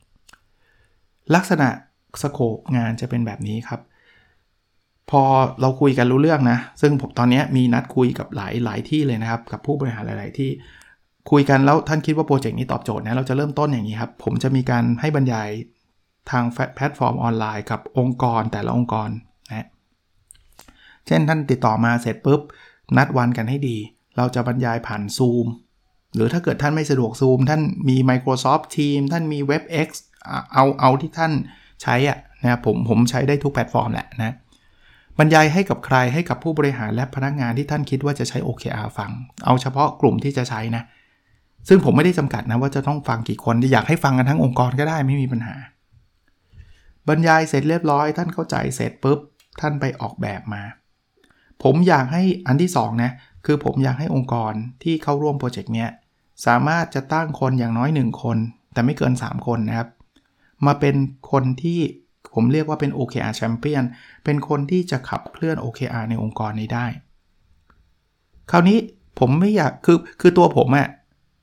[1.34, 1.68] ลักษณะ
[2.22, 3.80] สโคปงานจะเป็นแบบนี้ครับ
[5.10, 5.22] พอ
[5.60, 10.50] เราคุยกันรู้เรื่องนะ ซึ่งผมตอนนี้มีนัดคุยกับหลายหลายที่เลยนะครับ กับผู้บริหารหลาย ๆ ที่
[11.30, 15.48] คุยกันแล้วท่านคิดว่าโปรเจกต์นี้ตอบโจทย์นะเราจะเริ่มต้นอย่างนี้ครับ ผมจะมีการให้บรรยาย
[16.30, 19.08] ทางแพลตฟอร์มออนไลน์กับองค์กรแต่ละองค์กร
[19.48, 19.66] นะ
[21.06, 22.40] เช่นท่านติดต่อมาเสร็จปุ๊บ
[22.96, 23.76] นัดวันกันให้ดี
[24.16, 25.46] เราจะบรรยายผ่าน Zoom
[26.14, 29.88] หรือถ้าเกิดท่านไม่สะดวก Zoom ท่านมี Microsoft Teams ท่านมี WebEx
[30.54, 31.32] เอาเอาที่ท่าน
[31.82, 34.34] ใช้อะนะผมผมใช้ได้ทุกแพลตฟอร์มแหละนะ
[35.18, 39.10] บรรยายให้กับใครให้กับผู้บริหารและพนักงานที่ท่านคิดว่าจะใช้ OKR ฟัง
[39.44, 40.82] เอาเฉพาะกลุ่มที่จะใช้นะ
[41.68, 45.56] ซึ่งผมไม่ได้จำกัดนะว่าจะต้องฟังกี่คนอยากให้ฟังกันทั้งองค์กรก็ได้ไม่มีปัญหา
[47.08, 49.18] บรรยายเสร็จเรียบร้อย ท่านเข้าใจเสร็จปุ๊บ
[49.60, 50.62] ท่านไปออกแบบมา
[51.62, 53.12] ผมอยากให้อันที่2นะ
[53.46, 55.90] คือผมอยากให้องค์กรที่เข้าร่วมโปรเจกต์เนี้ย
[56.46, 58.36] สามารถจะตั้งคนอย่างน้อย 1 คน
[58.72, 59.88] แต่ไม่เกิน 3 คนนะครับ
[60.66, 60.96] มาเป็น
[61.30, 61.80] คนที่
[62.34, 63.84] ผมเรียกว่าเป็น OKR Champion
[64.24, 66.86] เป็นคนที่จะขับเคลื่อน OKR ในองค์กรนี้ได้
[68.50, 68.78] คราวนี้
[69.18, 70.88] ผมไม่อยากคือคือตัวผมอะ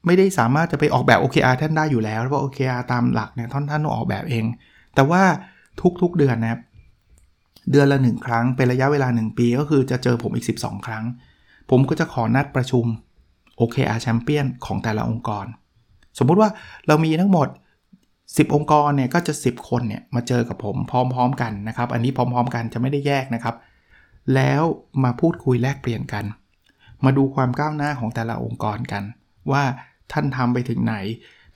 [0.06, 4.46] ไม่ได้สามารถจะไปออกแบบ OKR ท่านได้อยู่แล้วเพราะ OKR ตามหลักเนี่ยท่านท่านต้องออกแบบเอง
[4.96, 5.24] แต่ว่า
[6.02, 6.62] ทุกๆเดือนนะครับ
[7.72, 11.04] เดือนละ 1 ครั้งเป็นระยะเวลา 1 ปีก็คือจะเจอผมอีก 12 ครั้ง
[11.70, 12.86] ผมก็จะขอนัดประชุม
[13.60, 15.46] OKR Champion ของแต่ละองค์กร
[16.18, 16.50] สมมุติว่า
[16.88, 17.48] เรามีทั้งหมด
[18.02, 23.56] 10 องค์กรเนี่ยก็จะ 10 คนเนี่ยมาเจอกับผมพร้อม ๆ กันนะครับ อันนี้พร้อม ๆ กันจะไม่ได้แยกนะครับ
[24.36, 24.64] แล้ว
[25.04, 26.26] มาพูดคุยแลกเปลี่ยนกัน
[27.06, 29.04] มาดูความก้าวหน้าของแต่ละองค์กรกัน
[29.52, 29.64] ว่า
[30.14, 30.96] ท่านทำไปถึงไหน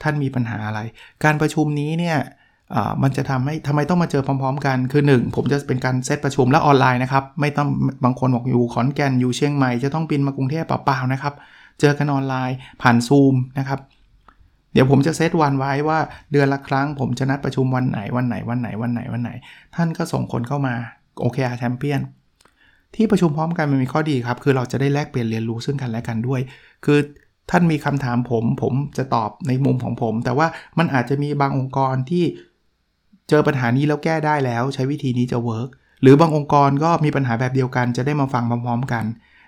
[0.02, 0.80] ท่านมีปัญหาอะไร
[1.24, 2.18] การประชุมนี้เนี่ย
[3.02, 7.68] มันจะทำให้ทำไมต้องมาเจอพร้อม ๆ กัน คือ 1 ผมจะเป็นการเซตประชุมและออนไลน์นะครับ ไม่ต้อง
[8.04, 11.34] บางคนบอกอยู่ขอนแก่นอยู่เชียงใหม่จะต้องบินมากรุงเทพเปล่าๆนะครับ
[11.80, 13.80] เจอกันออนไลน์ผ่านซูมนะครับ
[14.72, 15.98] เดี๋ยวผมจะเซตวันไว้ว่า
[16.32, 19.30] เดือนละครั้ง ผมจะนัดประชุมวันไหนวันไหนวันไหนวันไหนวันไหน
[19.76, 20.74] ท่านก็ส่งคนเข้ามา
[21.20, 22.00] โอเคอาแชมเปี้ยน
[22.94, 26.40] ที่ประชุมพร้อมกันมันมีข้อดีครับ คือเราจะได้แลกเปลี่ยนเรียนรู้ซึ่งกันและกันด้วย
[26.84, 26.98] คือ
[27.50, 30.46] ท่านมีคำถามผม ผมจะตอบในมุมของผม แต่ว่า
[30.78, 32.24] มันอาจจะมีบางองค์กรที่
[33.28, 35.68] เจอปัญหานี้แล้วแก้ได้แล้ว ใช้วิธีนี้จะเวิร์ก
[36.02, 39.04] หรือบางองค์กรก็มีปัญหาแบบเดียวกันจะได้มาฟังพร้อมๆกัน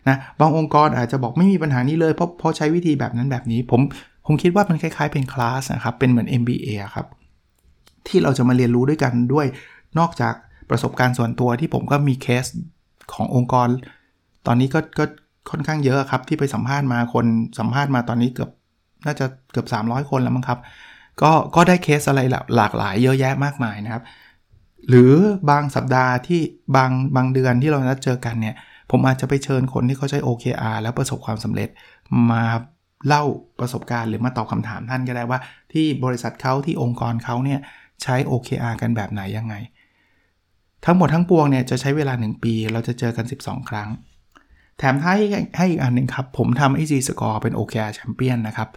[0.08, 3.80] นะบางองค์กรอาจจะบอกไม่มีปัญหานี้เลยเพราะเพราะใช้วิธีแบบนั้นแบบนี้ ผม
[4.26, 7.06] ผมคิดว่ามันคล้ายๆเป็นคลาสนะครับเป็นเหมือน MBA ครับ
[8.06, 9.46] ที่เราจะมาเรียนรู้ด้วยกันด้วย
[9.98, 10.34] นอกจาก
[10.70, 12.44] ประสบการณ์ส่วนตัวที่ผมก็มีเคส
[13.14, 13.68] ขององค์กร
[14.46, 15.04] ตอนนี้ก็ก็
[15.50, 17.26] ค่อนข้างเยอะครับ ที่ไปสัมภาษณ์มาคน
[17.58, 18.50] สัมภาษณ์มาตอนนี้เกือบ
[19.06, 20.58] น่าจะเกือบ 300 คนแล้วมั้งครับ
[21.22, 22.20] ก็ก็ได้เคสอะไร
[22.56, 24.02] หลากหลายเยอะแยะมากมายนะครับ
[24.88, 25.12] หรือ
[25.50, 26.40] บางสัปดาห์ที่
[26.76, 28.54] บางบางเดือนที่เรานัดเจอกันเนี่ย
[28.90, 31.68] ผมอาจจะไปเชิญคนที่เขาใช้ OKR แล้วประสบความสำเร็จ
[32.30, 32.44] มา
[33.06, 33.22] เล่า
[33.60, 35.38] ประสบการณ์หรือมาตอบคำถามท่านก็ได้ว่า
[35.72, 37.60] ที่บริษัทเขาที่องค์กรเขาเนี่ย
[38.02, 39.54] ใช้ OKR กันแบบไหนยังไง
[40.84, 43.88] ทั้งหมดทั้งปวงเนี่ยจะใช้เวลา 1 ปี เราจะเจอกัน 12 ครั้ง
[44.78, 45.16] แถมให้
[45.56, 48.68] ให้อีกอันหนึ่งครับ ผมทำ AG Score เป็น OKR Champion นะครับ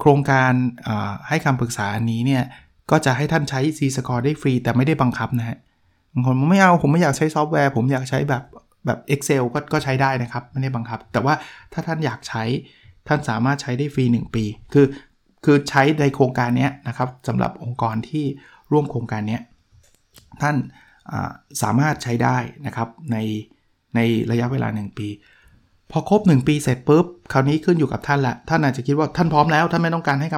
[0.00, 0.52] โครงการ
[1.28, 2.42] ให้คำปรึกษาอันนี้เนี่ย
[2.90, 5.58] ก็จะให้ท่านใช้ C Score ได้ฟรี แต่ไม่ได้บังคับนะฮะ
[6.12, 8.42] บางคนไม่เอาผมไม่อยากใช้ซอฟต์แวร์ ผมอยากใช้แบบ
[8.86, 11.34] แบบ Excel ก็ก็ใช้ได้นะครับ ไม่ได้บังคับ แต่ว่า
[11.72, 12.42] ถ้าท่านอยากใช้
[13.08, 14.86] ท่านสามารถใช้ได้ฟรี 1 ปี คือ
[15.44, 18.24] คือใช้ในโครงการนี้นะครับสำหรับองค์กรที่
[18.72, 19.38] ร่วมโครงการนี้
[20.42, 20.56] ท่าน
[21.62, 22.36] สามารถใช้ได้
[22.66, 23.16] นะครับใน
[23.94, 25.08] ในระยะเวลา 1 ปี
[25.92, 30.28] พอครบ 1 ปีเสร็จปุ๊บคราวนี้ขึ้นอยู่กับท่านละท่านอาจจะคิดว่าท่านพร้อมแล้วท่านไม่ต้องการให้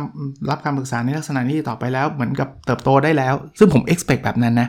[0.51, 4.69] รับคำปรึกษาในลักษณะนี้ต่อไปแล้วเหมือนกับเติบโตได้แล้ว ซึ่งผม expect แบบนั้นนะ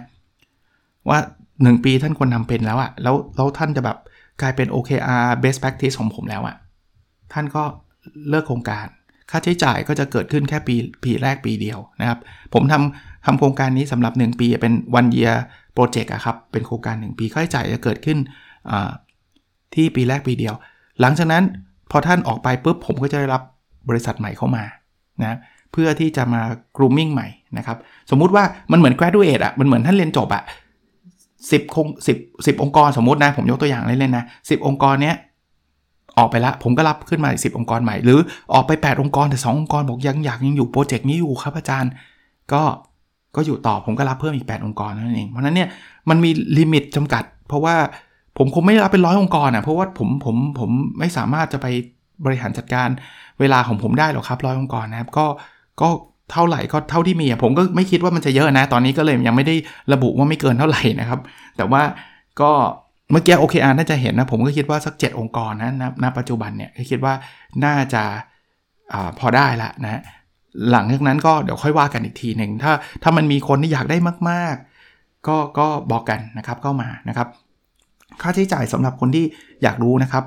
[1.09, 1.19] ว่า
[1.51, 3.97] 1 ปีท่านควรทาเป็นแล้วอะแล้วแล้วท่านจะแบบ
[4.41, 6.55] กลายเป็น OKR best practice ของผมแล้วอะ
[7.33, 7.63] ท่านก็
[8.29, 8.87] เลิกโครงการ
[9.31, 12.19] ค่าใช้จ่ายก็จะเกิดขึ้นแค่ปีปีแรกปีเดียวนะครับ
[12.53, 15.35] ผมทำทำโครงการนี้สำหรับ 1 ปีเป็น one year
[15.77, 18.17] project อะครับเป็นโครงการ 1 ปีค่าใช้จ่ายจะเกิดขึ้น
[19.73, 20.55] ที่ปีแรกปีเดียว
[21.01, 21.43] หลังจากนั้น
[21.91, 23.41] พอท่านออกไปปุ๊บผมก็จะได้รับ
[23.89, 24.63] บริษัทใหม่เข้ามา
[25.23, 25.37] นะ
[25.71, 26.41] เพื่อที่จะมา
[26.77, 27.27] grooming ใหม่
[27.57, 27.77] นะครับ
[28.11, 30.43] สมมุติว่ามันเหมือน graduate อะมันเหมือนท่านเรียนจบอะ
[31.51, 35.15] สิบคงสิบสิบองค์กรสมมตินะ ผมยกตัวอย่างเล่นๆนะสิบองค์กรเนี้ย
[36.17, 38.19] ออกไปละ ผมก็รับขึ้นมาอีกสิบองค์กรใหม่ หรือ
[38.53, 41.91] ออกไป 8 องค์กรแต่ 2 องค์กรบอกยังอยากยังอยู่โปรเจกต์นี้อยู่ครับอาจารย์
[42.53, 42.61] ก็
[43.35, 45.69] ก็อยู่ต่อผมก็รับเพิ่มอีก 8 องค์กรนั่นเอง เพราะนั้นเนี่ย
[46.09, 47.75] มันมี limit จำกัด เพราะว่า
[48.37, 50.69] ผมคงไม่รับเป็นร้อยองค์กรอะเพราะว่าผมผมผม
[50.99, 51.67] ไม่สามารถจะไป
[52.25, 52.89] บริหารจัดการ
[53.39, 55.25] เวลาของผมได้หรอกครับร้อยองค์กรนะครับก็
[55.81, 55.89] ก็
[56.31, 59.55] เท่าไหร่ก็เท่าที่มีผมก็ไม่คิดว่ามันจะเยอะนะ ตอนนี้ก็เลยยังไม่ได้
[59.93, 61.19] ระบุว่าไม่เกินเท่าไหร่นะครับ
[61.57, 61.81] แต่ว่า
[62.41, 62.51] ก็
[63.11, 65.71] เมื่อกี้โอเคอาร์น่าจะเห็นนะ ผมก็คิดว่าสัก 7 องค์กรนะ
[66.03, 67.13] ณปัจจุบันเนี่ยคิดว่า
[67.65, 68.03] น่าจะ
[68.93, 70.01] อพอได้ละนะ
[70.71, 72.71] หลังจากนั้นก็เดี๋ยวค่อยว่ากันอีกทีหนึ่งถ้า
[73.03, 73.97] ถ้ามันมีคนที่อยากได้
[74.29, 74.55] มาก
[74.91, 77.27] ๆ ก็ก็บอกกันนะครับเข้ามานะครับ
[78.21, 79.25] ค่าใช้จ่ายสำหรับคนที่
[79.63, 80.23] อยากรู้นะครับ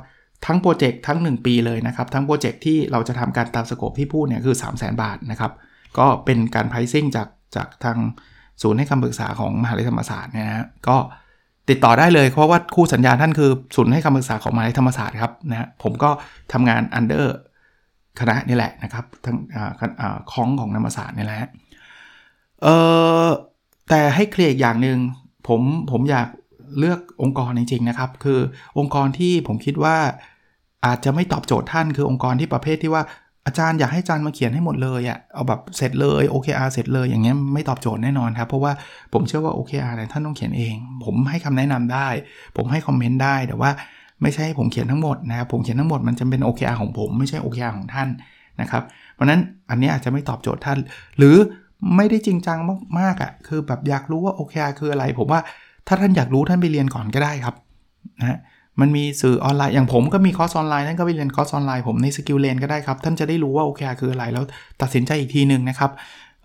[0.47, 5.53] ทั้งโปรเจกต์ทั้ง 1 ปีเลยนะครับ ทั้งโปรเจกต์ที่เราจะทำการตาม scope ที่พูดเนี่ยคือ 3 0 0 0 0 0 บาทนะครับ
[5.99, 7.99] ก็เป็นการ pricing จากจากทาง
[8.63, 10.97] ศูนย์ให้คำปรึกษาของมหาวิทยาลัยธรรมศาสตร์นะฮะก็
[11.69, 16.11] ติดต่อได้เลยเพราะว่าคู่สัญญาท่านคือศูนย์ให้คำปรึกษาของมหาวิทยาลัยธรรมศาสตร์ครับนะผมก็
[16.53, 17.37] ทำงาน under
[18.21, 19.37] คณะนี่แหละนะครับทาง
[20.33, 21.51] CONC ของธรรมศาสตร์นี่แหละ
[22.63, 22.69] เอ
[23.25, 23.29] อ
[23.89, 24.99] แต่ให้เคลียร์อีกอย่างหนึ่ง
[25.49, 25.61] ผม
[25.91, 26.29] ผมอยาก
[26.79, 28.41] เลือกองค์กรจริงๆนะครับ คือ
[28.79, 29.97] องค์กรที่ผมคิดว่า
[30.87, 33.03] อาจจะไม่ตอบโจทย์ท่านคือองค์กรที่ประเภทที่ว่า
[33.47, 38.73] อาจารย์อยากให้อาจารย์มาเขียนให้หมดเลยอะ่ะเอาแบบเสร็จเลย OKR เสร็จเลยอย่างเงี้ยไม่ตอบโจทย์แน่นอนครับ เพราะว่า
[39.13, 42.09] ผมเชื่อว่า OKR เนี่ยท่านต้องเขียนเอง ผมให้คำแนะนำได้
[42.57, 43.71] ผมให้คอมเมนต์ได้แต่ว่า
[44.23, 48.09] ไม่ใช่ผมเขียนทั้งหมดนะครับผมเขียนทั้งหมดมันจะเป็น OKR ของผมไม่ใช่ OKR ของท่าน
[48.61, 48.83] นะครับ
[49.15, 49.41] เพราะนั้น
[49.71, 50.79] อันนี้อาจจะไม่ตอบโจทย์ท่าน
[51.19, 51.37] หรือ
[51.97, 52.59] ไม่ได้จริงจัง
[52.99, 55.41] มากๆอะ่ะคือแบบอยากรู้ว่า OKR คืออะไร ผมว่า
[55.89, 57.55] ถ้าท่านอยากรู้ท่านไปเรียนก่อนก็ได้ครับ
[58.21, 58.39] นะ
[58.81, 64.45] มันมีสื่อออนไลน์อย่างผมก็มีคอร์สออนไลน์ท่านก็ไปเรียนคอร์สออนไลน์ผมใน SkillLane ก็ได้ครับ ท่านจะได้รู้ว่า OKR คืออะไร แล้ว
[64.83, 65.91] ตัดสินใจอีกทีหนึ่งนะครับ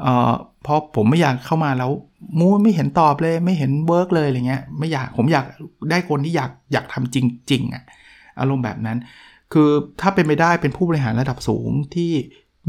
[0.01, 0.31] เอ่อ
[0.63, 1.91] เพราะผมไม่อยากเข้ามาแล้ว
[2.39, 5.45] มูไม่เห็นตอบเลยไม่เห็น work เลยอะไรเงี้ยไม่อยากผมอยาก
[5.89, 7.17] ได้คนที่อยากอยากทำจ
[7.51, 7.83] ริงๆอะ
[8.39, 8.97] อารมณ์แบบนั้น
[9.53, 9.69] คือ
[10.01, 12.11] ถ้าเป็นไปได้เป็นผู้บริหารระดับสูงที่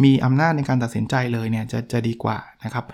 [0.04, 2.84] มีอำนาจในการตัดสินใจเลยเนี่ยจะจะดีกว่านะครับ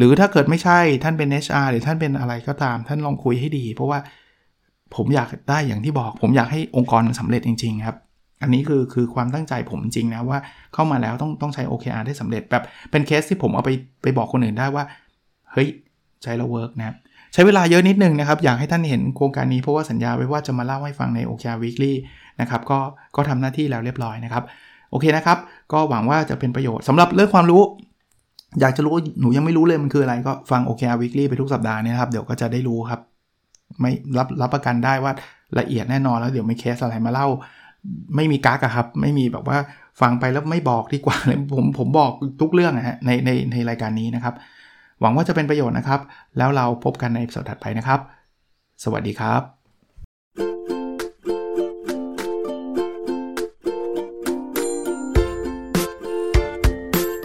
[0.00, 3.98] หรือถ้าเกิดไม่ใช่ท่านเป็น HR หรือท่านเป็นอะไรก็ตาม ท่านลองคุยให้ดี เพราะว่า
[4.96, 7.96] ผมอยากได้อย่างที่บอก ผมอยากให้องค์กรสำเร็จจริง ๆ ครับ
[8.42, 10.38] อันนี้คือคือความตั้งใจผมจริงนะว่า
[10.74, 13.70] เข้ามาแล้วต้องต้องใช้ OKR ได้สำเร็จแบบเป็นเคสที่ผมเอาไป
[14.02, 14.84] ไปบอกคนอื่นได้ว่า
[15.52, 15.68] เฮ้ย
[16.22, 16.96] ใช้แล้ว work นะครับ
[17.32, 21.92] ใช้เวลาเยอะนิดนึงนะครับ อยากให้ท่านเห็นโครงการนี้เพราะว่าสัญญาไว้ว่าจะมาเล่าให้ฟังใน OKR Weekly
[22.40, 22.78] นะครับก็
[23.16, 24.44] ก็ทำหน้าที่แล้วเรียบร้อยนะครับ
[24.90, 25.38] โอเคนะครับ
[25.72, 27.62] ก็หวังว่าจะเป็นประโยชน์สำหรับเรื่องความรู้
[28.60, 33.00] อยากจะรู้หนูยังไม่รู้เลยมันคืออะไรก็ฟัง OKR Weekly ไปทุกสัปดาห์นี้ครับ เดี๋ยวก็จะได้รู้ครับ
[33.80, 35.12] ไม่รับรับประกันได้ว่า
[35.58, 37.26] ละเอียดแน่นอนแล้วเดี๋ยวไม่เคสอะไรมาเล่า
[38.16, 39.58] ไม่มีกักอะครับ ไม่มีแบบว่า
[40.00, 44.34] ฟังไปแล้วไม่บอกดีกว่าเลยผมผมบอกทุกเรื่องนะฮะในในในรายการนี้นะครับ
[45.00, 46.00] หวังว่าจะเป็นประโยชน์นะครับ
[46.38, 48.00] แล้วเราพบกันในสัปดาห์ถัดไปนะครับ
[48.84, 50.79] สวัสดีครับ